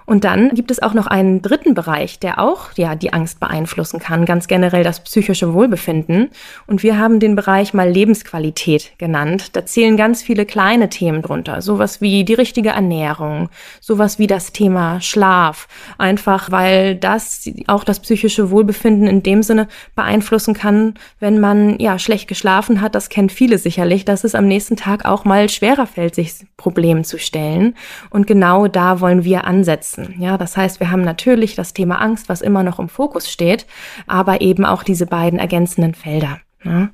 Und 0.06 0.24
dann 0.24 0.50
gibt 0.50 0.70
es 0.70 0.82
auch 0.82 0.94
noch 0.94 1.06
einen 1.06 1.42
dritten 1.42 1.74
Bereich, 1.74 2.18
der 2.18 2.38
auch 2.38 2.72
ja 2.76 2.94
die 2.94 3.12
Angst 3.12 3.40
beeinflussen 3.40 4.00
kann, 4.00 4.24
ganz 4.24 4.48
generell 4.48 4.84
das 4.84 5.00
psychische 5.00 5.54
Wohlbefinden. 5.54 6.30
Und 6.66 6.82
wir 6.82 6.98
haben 6.98 7.20
den 7.20 7.36
Bereich 7.36 7.74
mal 7.74 7.88
Lebensqualität 7.88 8.92
genannt. 8.98 9.56
Da 9.56 9.64
zählen 9.64 9.96
ganz 9.96 10.22
viele 10.22 10.46
kleine 10.46 10.88
Themen 10.88 11.22
drunter, 11.22 11.62
sowas 11.62 12.00
wie 12.00 12.24
die 12.24 12.34
richtige 12.34 12.70
Ernährung, 12.70 13.48
sowas 13.80 14.18
wie 14.18 14.26
das 14.26 14.52
Thema 14.52 15.00
Schlaf, 15.00 15.68
einfach 15.98 16.50
weil 16.50 16.96
das 16.96 17.48
auch 17.66 17.84
das 17.84 18.00
psychische 18.00 18.50
Wohlbefinden 18.50 19.06
in 19.06 19.22
dem 19.22 19.42
Sinne 19.42 19.68
beeinflussen 19.94 20.54
kann, 20.54 20.94
wenn 21.20 21.40
man 21.40 21.78
ja 21.78 21.98
schlecht 21.98 22.28
geschlafen 22.28 22.80
hat. 22.80 22.94
Das 22.94 23.08
kennt 23.08 23.32
viele 23.32 23.58
sicherlich, 23.58 24.04
dass 24.04 24.24
es 24.24 24.34
am 24.34 24.46
nächsten 24.46 24.76
Tag 24.76 25.04
auch 25.04 25.24
mal 25.24 25.48
schwerer 25.48 25.86
fällt, 25.86 26.14
sich 26.14 26.32
Problemen 26.56 27.04
zu 27.04 27.18
stellen. 27.18 27.74
Und 28.10 28.26
genau 28.26 28.66
da 28.68 29.00
wollen 29.00 29.24
wir 29.24 29.44
ansetzen 29.44 29.91
setzen. 29.92 30.14
Ja, 30.18 30.38
das 30.38 30.56
heißt, 30.56 30.80
wir 30.80 30.90
haben 30.90 31.02
natürlich 31.02 31.54
das 31.54 31.74
Thema 31.74 32.00
Angst, 32.00 32.28
was 32.28 32.40
immer 32.40 32.62
noch 32.62 32.78
im 32.78 32.88
Fokus 32.88 33.30
steht, 33.30 33.66
aber 34.06 34.40
eben 34.40 34.64
auch 34.64 34.82
diese 34.82 35.06
beiden 35.06 35.38
ergänzenden 35.38 35.94
Felder. 35.94 36.38
Ne? 36.64 36.90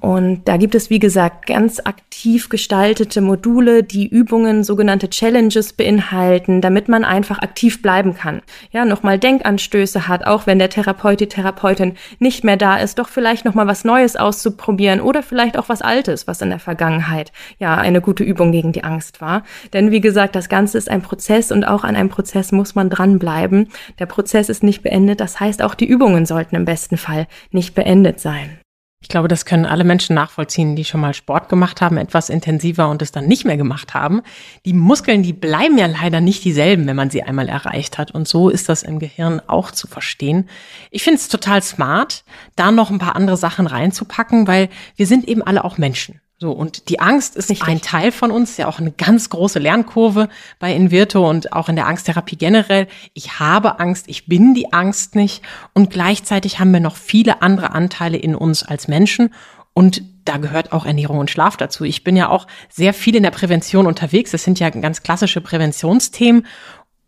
Und 0.00 0.48
da 0.48 0.56
gibt 0.56 0.74
es, 0.74 0.88
wie 0.88 0.98
gesagt, 0.98 1.46
ganz 1.46 1.80
aktiv 1.80 2.48
gestaltete 2.48 3.20
Module, 3.20 3.82
die 3.82 4.06
Übungen, 4.06 4.64
sogenannte 4.64 5.10
Challenges 5.10 5.74
beinhalten, 5.74 6.60
damit 6.60 6.88
man 6.88 7.04
einfach 7.04 7.40
aktiv 7.40 7.82
bleiben 7.82 8.14
kann. 8.14 8.40
Ja, 8.70 8.84
nochmal 8.84 9.18
Denkanstöße 9.18 10.08
hat, 10.08 10.26
auch 10.26 10.46
wenn 10.46 10.58
der 10.58 10.70
Therapeut, 10.70 11.20
die 11.20 11.28
Therapeutin 11.28 11.94
nicht 12.18 12.44
mehr 12.44 12.56
da 12.56 12.76
ist, 12.76 12.98
doch 12.98 13.08
vielleicht 13.08 13.44
nochmal 13.44 13.66
was 13.66 13.84
Neues 13.84 14.16
auszuprobieren 14.16 15.00
oder 15.00 15.22
vielleicht 15.22 15.58
auch 15.58 15.68
was 15.68 15.82
Altes, 15.82 16.26
was 16.26 16.40
in 16.40 16.50
der 16.50 16.58
Vergangenheit 16.58 17.32
ja 17.58 17.74
eine 17.76 18.00
gute 18.00 18.24
Übung 18.24 18.52
gegen 18.52 18.72
die 18.72 18.84
Angst 18.84 19.20
war. 19.20 19.42
Denn 19.72 19.90
wie 19.90 20.00
gesagt, 20.00 20.34
das 20.34 20.48
Ganze 20.48 20.78
ist 20.78 20.90
ein 20.90 21.02
Prozess 21.02 21.52
und 21.52 21.64
auch 21.64 21.84
an 21.84 21.96
einem 21.96 22.08
Prozess 22.08 22.52
muss 22.52 22.74
man 22.74 22.88
dranbleiben. 22.88 23.68
Der 23.98 24.06
Prozess 24.06 24.48
ist 24.48 24.62
nicht 24.62 24.82
beendet, 24.82 25.20
das 25.20 25.40
heißt 25.40 25.62
auch 25.62 25.74
die 25.74 25.86
Übungen 25.86 26.24
sollten 26.26 26.56
im 26.56 26.64
besten 26.64 26.96
Fall 26.96 27.26
nicht 27.50 27.74
beendet 27.74 28.20
sein. 28.20 28.59
Ich 29.02 29.08
glaube, 29.08 29.28
das 29.28 29.46
können 29.46 29.64
alle 29.64 29.84
Menschen 29.84 30.14
nachvollziehen, 30.14 30.76
die 30.76 30.84
schon 30.84 31.00
mal 31.00 31.14
Sport 31.14 31.48
gemacht 31.48 31.80
haben, 31.80 31.96
etwas 31.96 32.28
intensiver 32.28 32.90
und 32.90 33.00
es 33.00 33.12
dann 33.12 33.26
nicht 33.26 33.46
mehr 33.46 33.56
gemacht 33.56 33.94
haben. 33.94 34.20
Die 34.66 34.74
Muskeln, 34.74 35.22
die 35.22 35.32
bleiben 35.32 35.78
ja 35.78 35.86
leider 35.86 36.20
nicht 36.20 36.44
dieselben, 36.44 36.86
wenn 36.86 36.96
man 36.96 37.08
sie 37.08 37.22
einmal 37.22 37.48
erreicht 37.48 37.96
hat. 37.96 38.10
Und 38.10 38.28
so 38.28 38.50
ist 38.50 38.68
das 38.68 38.82
im 38.82 38.98
Gehirn 38.98 39.40
auch 39.46 39.70
zu 39.70 39.86
verstehen. 39.86 40.50
Ich 40.90 41.02
finde 41.02 41.16
es 41.16 41.28
total 41.28 41.62
smart, 41.62 42.24
da 42.56 42.70
noch 42.70 42.90
ein 42.90 42.98
paar 42.98 43.16
andere 43.16 43.38
Sachen 43.38 43.66
reinzupacken, 43.66 44.46
weil 44.46 44.68
wir 44.96 45.06
sind 45.06 45.26
eben 45.26 45.42
alle 45.42 45.64
auch 45.64 45.78
Menschen. 45.78 46.20
So, 46.42 46.52
und 46.52 46.88
die 46.88 47.00
Angst 47.00 47.36
ist 47.36 47.50
Richtig. 47.50 47.68
ein 47.68 47.82
Teil 47.82 48.12
von 48.12 48.30
uns, 48.30 48.56
ja 48.56 48.66
auch 48.66 48.78
eine 48.78 48.92
ganz 48.92 49.28
große 49.28 49.58
Lernkurve 49.58 50.30
bei 50.58 50.74
Invirto 50.74 51.28
und 51.28 51.52
auch 51.52 51.68
in 51.68 51.76
der 51.76 51.86
Angsttherapie 51.86 52.36
generell. 52.36 52.88
Ich 53.12 53.38
habe 53.38 53.78
Angst, 53.78 54.06
ich 54.08 54.24
bin 54.24 54.54
die 54.54 54.72
Angst 54.72 55.16
nicht 55.16 55.42
und 55.74 55.90
gleichzeitig 55.90 56.58
haben 56.58 56.72
wir 56.72 56.80
noch 56.80 56.96
viele 56.96 57.42
andere 57.42 57.72
Anteile 57.72 58.16
in 58.16 58.34
uns 58.34 58.62
als 58.62 58.88
Menschen 58.88 59.34
und 59.74 60.02
da 60.24 60.38
gehört 60.38 60.72
auch 60.72 60.86
Ernährung 60.86 61.18
und 61.18 61.30
Schlaf 61.30 61.58
dazu. 61.58 61.84
Ich 61.84 62.04
bin 62.04 62.16
ja 62.16 62.30
auch 62.30 62.46
sehr 62.70 62.94
viel 62.94 63.16
in 63.16 63.22
der 63.22 63.30
Prävention 63.30 63.86
unterwegs. 63.86 64.30
Das 64.30 64.42
sind 64.42 64.58
ja 64.58 64.70
ganz 64.70 65.02
klassische 65.02 65.40
Präventionsthemen. 65.40 66.46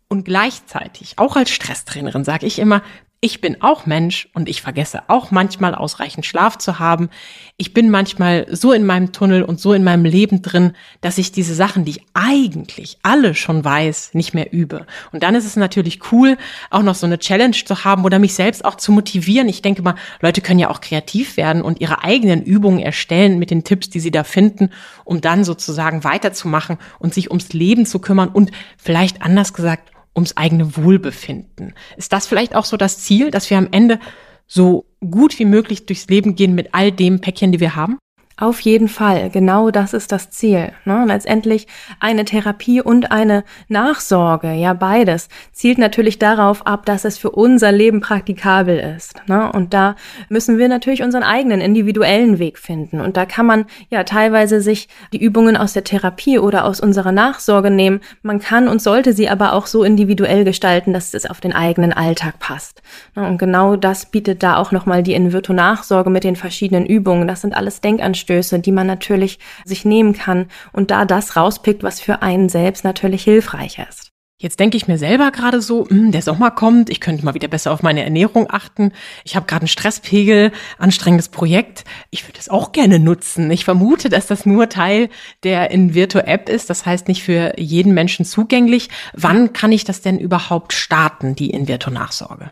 Und 0.09 0.25
gleichzeitig, 0.25 1.13
auch 1.17 1.35
als 1.35 1.49
Stresstrainerin, 1.49 2.23
sage 2.23 2.45
ich 2.45 2.59
immer, 2.59 2.83
ich 3.23 3.39
bin 3.39 3.61
auch 3.61 3.85
Mensch 3.85 4.27
und 4.33 4.49
ich 4.49 4.61
vergesse 4.61 5.03
auch 5.07 5.31
manchmal 5.31 5.75
ausreichend 5.75 6.25
Schlaf 6.25 6.57
zu 6.57 6.79
haben. 6.79 7.09
Ich 7.55 7.73
bin 7.73 7.89
manchmal 7.89 8.45
so 8.51 8.73
in 8.73 8.85
meinem 8.85 9.13
Tunnel 9.13 9.43
und 9.43 9.61
so 9.61 9.71
in 9.71 9.85
meinem 9.85 10.03
Leben 10.03 10.41
drin, 10.41 10.73
dass 10.99 11.17
ich 11.17 11.31
diese 11.31 11.55
Sachen, 11.55 11.85
die 11.85 11.91
ich 11.91 12.05
eigentlich 12.13 12.97
alle 13.01 13.33
schon 13.33 13.63
weiß, 13.63 14.13
nicht 14.13 14.33
mehr 14.33 14.51
übe. 14.51 14.85
Und 15.13 15.23
dann 15.23 15.35
ist 15.35 15.45
es 15.45 15.55
natürlich 15.55 16.11
cool, 16.11 16.37
auch 16.69 16.83
noch 16.83 16.95
so 16.95 17.05
eine 17.05 17.17
Challenge 17.17 17.55
zu 17.55 17.85
haben 17.85 18.03
oder 18.03 18.19
mich 18.19 18.33
selbst 18.33 18.65
auch 18.65 18.75
zu 18.75 18.91
motivieren. 18.91 19.47
Ich 19.47 19.61
denke 19.61 19.83
mal, 19.83 19.95
Leute 20.19 20.41
können 20.41 20.59
ja 20.59 20.69
auch 20.69 20.81
kreativ 20.81 21.37
werden 21.37 21.61
und 21.61 21.79
ihre 21.79 22.03
eigenen 22.03 22.43
Übungen 22.43 22.79
erstellen 22.79 23.39
mit 23.39 23.51
den 23.51 23.63
Tipps, 23.63 23.89
die 23.89 24.01
sie 24.01 24.11
da 24.11 24.25
finden, 24.25 24.69
um 25.05 25.21
dann 25.21 25.45
sozusagen 25.45 26.03
weiterzumachen 26.03 26.77
und 26.99 27.13
sich 27.13 27.29
ums 27.29 27.53
Leben 27.53 27.85
zu 27.85 27.99
kümmern 27.99 28.27
und 28.27 28.51
vielleicht 28.77 29.21
anders 29.21 29.53
gesagt, 29.53 29.92
ums 30.15 30.37
eigene 30.37 30.77
Wohlbefinden. 30.77 31.73
Ist 31.97 32.13
das 32.13 32.27
vielleicht 32.27 32.55
auch 32.55 32.65
so 32.65 32.77
das 32.77 32.99
Ziel, 32.99 33.31
dass 33.31 33.49
wir 33.49 33.57
am 33.57 33.69
Ende 33.71 33.99
so 34.47 34.85
gut 34.99 35.39
wie 35.39 35.45
möglich 35.45 35.85
durchs 35.85 36.07
Leben 36.07 36.35
gehen 36.35 36.53
mit 36.53 36.73
all 36.73 36.91
dem 36.91 37.21
Päckchen, 37.21 37.51
die 37.51 37.59
wir 37.59 37.75
haben? 37.75 37.97
Auf 38.35 38.61
jeden 38.61 38.87
Fall, 38.87 39.29
genau 39.29 39.69
das 39.69 39.93
ist 39.93 40.11
das 40.11 40.31
Ziel. 40.31 40.71
Ne? 40.85 41.03
Letztendlich 41.07 41.67
eine 41.99 42.25
Therapie 42.25 42.81
und 42.81 43.11
eine 43.11 43.43
Nachsorge, 43.67 44.53
ja 44.53 44.73
beides, 44.73 45.29
zielt 45.51 45.77
natürlich 45.77 46.17
darauf 46.17 46.65
ab, 46.65 46.87
dass 46.87 47.05
es 47.05 47.19
für 47.19 47.29
unser 47.29 47.71
Leben 47.71 48.01
praktikabel 48.01 48.79
ist. 48.97 49.21
Ne? 49.27 49.51
Und 49.51 49.75
da 49.75 49.95
müssen 50.29 50.57
wir 50.57 50.67
natürlich 50.67 51.03
unseren 51.03 51.21
eigenen 51.21 51.61
individuellen 51.61 52.39
Weg 52.39 52.57
finden. 52.57 53.01
Und 53.01 53.17
da 53.17 53.27
kann 53.27 53.45
man 53.45 53.65
ja 53.91 54.03
teilweise 54.03 54.61
sich 54.61 54.87
die 55.13 55.23
Übungen 55.23 55.55
aus 55.55 55.73
der 55.73 55.83
Therapie 55.83 56.39
oder 56.39 56.65
aus 56.65 56.79
unserer 56.79 57.11
Nachsorge 57.11 57.69
nehmen. 57.69 58.01
Man 58.23 58.39
kann 58.39 58.67
und 58.67 58.81
sollte 58.81 59.13
sie 59.13 59.29
aber 59.29 59.53
auch 59.53 59.67
so 59.67 59.83
individuell 59.83 60.43
gestalten, 60.43 60.91
dass 60.91 61.13
es 61.13 61.29
auf 61.29 61.39
den 61.39 61.53
eigenen 61.53 61.93
Alltag 61.93 62.39
passt. 62.39 62.81
Ne? 63.15 63.27
Und 63.27 63.37
genau 63.37 63.75
das 63.75 64.07
bietet 64.07 64.41
da 64.41 64.57
auch 64.57 64.71
nochmal 64.71 65.03
die 65.03 65.13
Invirtu-Nachsorge 65.13 66.09
mit 66.09 66.23
den 66.23 66.35
verschiedenen 66.35 66.87
Übungen. 66.87 67.27
Das 67.27 67.41
sind 67.41 67.55
alles 67.55 67.79
Denkanstöße 67.79 68.22
Denkanstöße, 68.23 68.59
die 68.59 68.71
man 68.71 68.87
natürlich 68.87 69.39
sich 69.65 69.85
nehmen 69.85 70.13
kann 70.13 70.47
und 70.71 70.91
da 70.91 71.05
das 71.05 71.35
rauspickt, 71.35 71.83
was 71.83 71.99
für 71.99 72.21
einen 72.21 72.49
selbst 72.49 72.83
natürlich 72.83 73.23
hilfreich 73.23 73.79
ist. 73.89 74.09
Jetzt 74.41 74.59
denke 74.59 74.75
ich 74.75 74.89
mir 74.89 74.97
selber 74.97 75.31
gerade 75.31 75.61
so, 75.61 75.87
hm, 75.87 76.11
der 76.11 76.21
Sommer 76.21 76.51
kommt, 76.51 76.89
ich 76.89 76.99
könnte 76.99 77.23
mal 77.23 77.33
wieder 77.33 77.47
besser 77.47 77.71
auf 77.71 77.81
meine 77.81 78.03
Ernährung 78.03 78.47
achten. 78.49 78.91
Ich 79.23 79.37
habe 79.37 79.45
gerade 79.45 79.61
einen 79.61 79.67
Stresspegel, 79.69 80.51
anstrengendes 80.77 81.29
Projekt. 81.29 81.85
Ich 82.09 82.27
würde 82.27 82.39
es 82.39 82.49
auch 82.49 82.73
gerne 82.73 82.99
nutzen. 82.99 83.49
Ich 83.51 83.63
vermute, 83.63 84.09
dass 84.09 84.27
das 84.27 84.45
nur 84.45 84.67
Teil 84.67 85.09
der 85.43 85.71
Invirto-App 85.71 86.49
ist, 86.49 86.69
das 86.69 86.85
heißt 86.85 87.07
nicht 87.07 87.23
für 87.23 87.53
jeden 87.57 87.93
Menschen 87.93 88.25
zugänglich. 88.25 88.89
Wann 89.13 89.53
kann 89.53 89.71
ich 89.71 89.85
das 89.85 90.01
denn 90.01 90.19
überhaupt 90.19 90.73
starten, 90.73 91.35
die 91.35 91.51
Invirto-Nachsorge? 91.51 92.51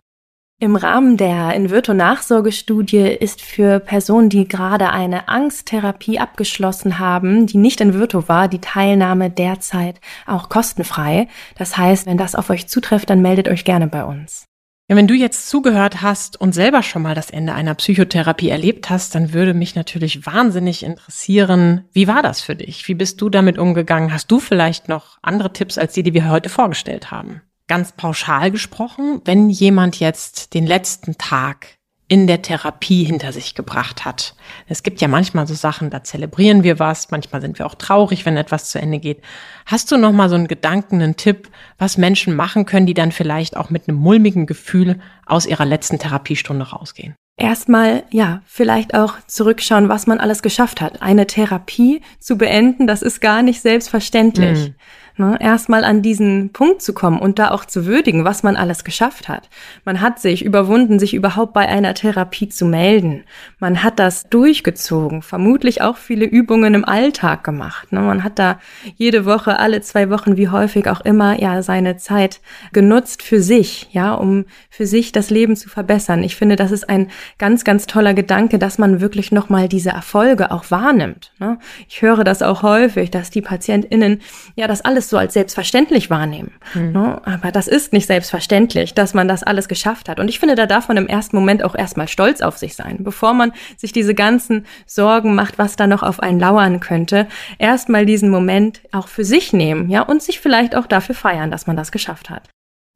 Im 0.61 0.75
Rahmen 0.75 1.17
der 1.17 1.55
Invirto-Nachsorgestudie 1.55 3.07
ist 3.07 3.41
für 3.41 3.79
Personen, 3.79 4.29
die 4.29 4.47
gerade 4.47 4.91
eine 4.91 5.27
Angsttherapie 5.27 6.19
abgeschlossen 6.19 6.99
haben, 6.99 7.47
die 7.47 7.57
nicht 7.57 7.81
Invirto 7.81 8.27
war, 8.27 8.47
die 8.47 8.61
Teilnahme 8.61 9.31
derzeit 9.31 9.99
auch 10.27 10.49
kostenfrei. 10.49 11.27
Das 11.57 11.77
heißt, 11.77 12.05
wenn 12.05 12.17
das 12.17 12.35
auf 12.35 12.51
euch 12.51 12.67
zutrifft, 12.67 13.09
dann 13.09 13.23
meldet 13.23 13.47
euch 13.47 13.65
gerne 13.65 13.87
bei 13.87 14.05
uns. 14.05 14.45
Ja, 14.87 14.95
wenn 14.95 15.07
du 15.07 15.15
jetzt 15.15 15.49
zugehört 15.49 16.03
hast 16.03 16.39
und 16.39 16.53
selber 16.53 16.83
schon 16.83 17.01
mal 17.01 17.15
das 17.15 17.31
Ende 17.31 17.55
einer 17.55 17.73
Psychotherapie 17.73 18.49
erlebt 18.49 18.91
hast, 18.91 19.15
dann 19.15 19.33
würde 19.33 19.55
mich 19.55 19.73
natürlich 19.73 20.27
wahnsinnig 20.27 20.83
interessieren, 20.83 21.85
wie 21.91 22.07
war 22.07 22.21
das 22.21 22.41
für 22.41 22.55
dich? 22.55 22.87
Wie 22.87 22.93
bist 22.93 23.19
du 23.19 23.29
damit 23.29 23.57
umgegangen? 23.57 24.13
Hast 24.13 24.29
du 24.29 24.39
vielleicht 24.39 24.89
noch 24.89 25.17
andere 25.23 25.53
Tipps 25.53 25.79
als 25.79 25.93
die, 25.93 26.03
die 26.03 26.13
wir 26.13 26.29
heute 26.29 26.49
vorgestellt 26.49 27.09
haben? 27.09 27.41
Ganz 27.71 27.93
pauschal 27.93 28.51
gesprochen, 28.51 29.21
wenn 29.23 29.49
jemand 29.49 29.97
jetzt 29.97 30.53
den 30.53 30.67
letzten 30.67 31.17
Tag 31.17 31.77
in 32.09 32.27
der 32.27 32.41
Therapie 32.41 33.05
hinter 33.05 33.31
sich 33.31 33.55
gebracht 33.55 34.03
hat. 34.03 34.35
Es 34.67 34.83
gibt 34.83 34.99
ja 34.99 35.07
manchmal 35.07 35.47
so 35.47 35.53
Sachen, 35.53 35.89
da 35.89 36.03
zelebrieren 36.03 36.63
wir 36.63 36.79
was, 36.79 37.11
manchmal 37.11 37.39
sind 37.39 37.59
wir 37.59 37.65
auch 37.65 37.75
traurig, 37.75 38.25
wenn 38.25 38.35
etwas 38.35 38.69
zu 38.71 38.81
Ende 38.81 38.99
geht. 38.99 39.21
Hast 39.65 39.89
du 39.89 39.95
noch 39.95 40.11
mal 40.11 40.27
so 40.27 40.35
einen 40.35 40.49
Gedanken, 40.49 41.01
einen 41.01 41.15
Tipp, 41.15 41.49
was 41.77 41.97
Menschen 41.97 42.35
machen 42.35 42.65
können, 42.65 42.87
die 42.87 42.93
dann 42.93 43.13
vielleicht 43.13 43.55
auch 43.55 43.69
mit 43.69 43.87
einem 43.87 43.99
mulmigen 43.99 44.47
Gefühl 44.47 44.99
aus 45.25 45.45
ihrer 45.45 45.63
letzten 45.63 45.97
Therapiestunde 45.97 46.65
rausgehen? 46.71 47.15
Erstmal, 47.37 48.03
ja, 48.11 48.41
vielleicht 48.45 48.93
auch 48.95 49.15
zurückschauen, 49.27 49.87
was 49.87 50.07
man 50.07 50.17
alles 50.19 50.41
geschafft 50.41 50.81
hat. 50.81 51.01
Eine 51.01 51.25
Therapie 51.25 52.01
zu 52.19 52.37
beenden, 52.37 52.85
das 52.85 53.01
ist 53.01 53.21
gar 53.21 53.43
nicht 53.43 53.61
selbstverständlich. 53.61 54.67
Mhm. 54.67 54.75
Ne, 55.17 55.37
erstmal 55.39 55.83
an 55.83 56.01
diesen 56.01 56.51
Punkt 56.53 56.81
zu 56.81 56.93
kommen 56.93 57.19
und 57.19 57.37
da 57.37 57.51
auch 57.51 57.65
zu 57.65 57.85
würdigen, 57.85 58.23
was 58.23 58.43
man 58.43 58.55
alles 58.55 58.83
geschafft 58.85 59.27
hat. 59.27 59.49
Man 59.83 59.99
hat 59.99 60.19
sich 60.19 60.43
überwunden, 60.45 60.99
sich 60.99 61.13
überhaupt 61.13 61.53
bei 61.53 61.67
einer 61.67 61.93
Therapie 61.93 62.47
zu 62.47 62.65
melden. 62.65 63.25
Man 63.59 63.83
hat 63.83 63.99
das 63.99 64.23
durchgezogen, 64.29 65.21
vermutlich 65.21 65.81
auch 65.81 65.97
viele 65.97 66.25
Übungen 66.25 66.73
im 66.73 66.85
Alltag 66.85 67.43
gemacht. 67.43 67.91
Ne, 67.91 67.99
man 67.99 68.23
hat 68.23 68.39
da 68.39 68.59
jede 68.95 69.25
Woche, 69.25 69.59
alle 69.59 69.81
zwei 69.81 70.09
Wochen, 70.09 70.37
wie 70.37 70.47
häufig 70.47 70.87
auch 70.87 71.01
immer, 71.01 71.39
ja, 71.39 71.61
seine 71.61 71.97
Zeit 71.97 72.39
genutzt 72.71 73.21
für 73.21 73.41
sich, 73.41 73.89
ja, 73.91 74.13
um 74.13 74.45
für 74.69 74.85
sich 74.85 75.11
das 75.11 75.29
Leben 75.29 75.55
zu 75.57 75.67
verbessern. 75.67 76.23
Ich 76.23 76.35
finde, 76.35 76.55
das 76.55 76.71
ist 76.71 76.89
ein 76.89 77.09
ganz, 77.37 77.63
ganz 77.63 77.85
toller 77.85 78.13
Gedanke, 78.13 78.59
dass 78.59 78.77
man 78.77 79.01
wirklich 79.01 79.31
nochmal 79.31 79.67
diese 79.67 79.89
Erfolge 79.89 80.51
auch 80.51 80.71
wahrnimmt. 80.71 81.33
Ne. 81.39 81.59
Ich 81.89 82.01
höre 82.01 82.23
das 82.23 82.41
auch 82.41 82.63
häufig, 82.63 83.11
dass 83.11 83.29
die 83.29 83.41
PatientInnen 83.41 84.21
ja 84.55 84.67
das 84.67 84.81
alles 84.81 85.00
alles 85.01 85.09
so 85.09 85.17
als 85.17 85.33
selbstverständlich 85.33 86.09
wahrnehmen. 86.09 86.51
Mhm. 86.75 86.91
Ne? 86.91 87.21
Aber 87.25 87.51
das 87.51 87.67
ist 87.67 87.91
nicht 87.91 88.05
selbstverständlich, 88.05 88.93
dass 88.93 89.13
man 89.15 89.27
das 89.27 89.41
alles 89.41 89.67
geschafft 89.67 90.07
hat. 90.09 90.19
Und 90.19 90.27
ich 90.27 90.39
finde, 90.39 90.55
da 90.55 90.67
darf 90.67 90.87
man 90.87 90.97
im 90.97 91.07
ersten 91.07 91.35
Moment 91.35 91.63
auch 91.63 91.73
erstmal 91.73 92.07
stolz 92.07 92.41
auf 92.41 92.57
sich 92.57 92.75
sein, 92.75 93.03
bevor 93.03 93.33
man 93.33 93.51
sich 93.77 93.91
diese 93.91 94.13
ganzen 94.13 94.65
Sorgen 94.85 95.33
macht, 95.33 95.57
was 95.57 95.75
da 95.75 95.87
noch 95.87 96.03
auf 96.03 96.19
einen 96.19 96.39
lauern 96.39 96.79
könnte. 96.79 97.27
Erstmal 97.57 98.05
diesen 98.05 98.29
Moment 98.29 98.81
auch 98.91 99.07
für 99.07 99.25
sich 99.25 99.53
nehmen, 99.53 99.89
ja, 99.89 100.03
und 100.03 100.21
sich 100.21 100.39
vielleicht 100.39 100.75
auch 100.75 100.85
dafür 100.85 101.15
feiern, 101.15 101.49
dass 101.49 101.65
man 101.65 101.75
das 101.75 101.91
geschafft 101.91 102.29
hat. 102.29 102.49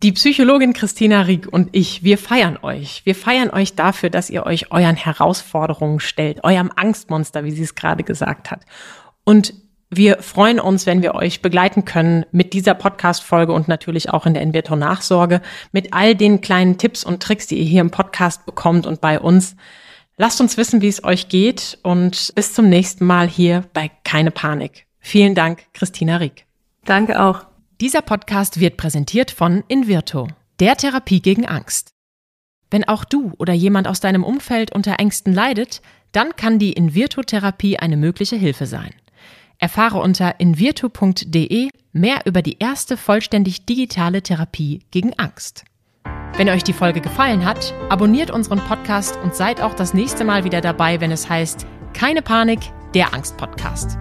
Die 0.04 0.12
Psychologin 0.12 0.74
Christina 0.74 1.22
Rieck 1.22 1.48
und 1.48 1.70
ich, 1.72 2.04
wir 2.04 2.18
feiern 2.18 2.60
euch. 2.62 3.02
Wir 3.06 3.16
feiern 3.16 3.50
euch 3.50 3.76
dafür, 3.76 4.12
dass 4.12 4.30
ihr 4.30 4.46
euch 4.46 4.72
euren 4.72 4.98
Herausforderungen 4.98 6.00
stellt, 6.00 6.44
eurem 6.44 6.72
Angstmonster, 6.76 7.46
wie 7.46 7.52
sie 7.52 7.64
es 7.64 7.74
gerade 7.74 8.04
gesagt 8.04 8.52
hat. 8.52 8.62
Und 9.24 9.54
wir 9.90 10.22
freuen 10.22 10.60
uns, 10.60 10.86
wenn 10.86 11.02
wir 11.02 11.16
euch 11.16 11.42
begleiten 11.42 11.86
können 11.86 12.26
mit 12.32 12.54
dieser 12.54 12.74
Podcast-Folge 12.74 13.54
und 13.54 13.68
natürlich 13.68 14.10
auch 14.10 14.26
in 14.26 14.34
der 14.34 14.44
Invertor 14.44 14.78
Nachsorge 14.78 15.42
mit 15.72 15.94
all 15.94 16.16
den 16.16 16.42
kleinen 16.42 16.78
Tipps 16.78 17.04
und 17.04 17.22
Tricks, 17.22 17.48
die 17.48 17.60
ihr 17.60 17.66
hier 17.66 17.82
im 17.82 17.92
Podcast 17.92 18.46
bekommt 18.46 18.88
und 18.88 19.00
bei 19.00 19.20
uns. 19.20 19.56
Lasst 20.18 20.42
uns 20.42 20.58
wissen, 20.58 20.82
wie 20.82 20.88
es 20.88 21.04
euch 21.04 21.30
geht 21.30 21.78
und 21.84 22.34
bis 22.36 22.54
zum 22.54 22.70
nächsten 22.70 23.06
Mal 23.06 23.28
hier 23.28 23.64
bei 23.74 23.92
Keine 24.04 24.32
Panik. 24.32 24.88
Vielen 25.00 25.36
Dank, 25.36 25.66
Christina 25.74 26.18
Rieck. 26.18 26.46
Danke 26.86 27.22
auch. 27.22 27.46
Dieser 27.80 28.02
Podcast 28.02 28.60
wird 28.60 28.78
präsentiert 28.78 29.30
von 29.30 29.64
Invirto, 29.68 30.28
der 30.60 30.78
Therapie 30.78 31.22
gegen 31.22 31.46
Angst. 31.46 31.92
Wenn 32.72 32.88
auch 32.88 33.04
du 33.04 33.34
oder 33.38 33.54
jemand 33.54 33.88
aus 33.88 34.00
deinem 34.00 34.24
Umfeld 34.24 34.74
unter 34.74 35.00
Ängsten 35.00 35.34
leidet, 35.34 35.82
dann 36.12 36.36
kann 36.36 36.58
die 36.58 36.74
Invirtu-Therapie 36.74 37.78
eine 37.78 37.98
mögliche 37.98 38.38
Hilfe 38.38 38.66
sein. 38.66 38.94
Erfahre 39.58 40.00
unter 40.00 40.40
invirtu.de 40.40 41.70
mehr 41.94 42.22
über 42.26 42.42
die 42.42 42.58
erste 42.60 42.98
vollständig 42.98 43.66
digitale 43.66 44.22
Therapie 44.22 44.82
gegen 44.92 45.14
Angst. 45.18 45.64
Wenn 46.38 46.50
euch 46.50 46.64
die 46.64 46.74
Folge 46.74 47.00
gefallen 47.00 47.46
hat, 47.46 47.74
abonniert 47.90 48.30
unseren 48.30 48.60
Podcast 48.60 49.18
und 49.24 49.34
seid 49.34 49.62
auch 49.62 49.74
das 49.74 49.94
nächste 49.94 50.26
Mal 50.26 50.44
wieder 50.44 50.60
dabei, 50.60 51.00
wenn 51.00 51.12
es 51.12 51.30
heißt 51.30 51.66
Keine 51.94 52.22
Panik, 52.22 52.60
der 52.94 53.14
Angst-Podcast. 53.14 53.98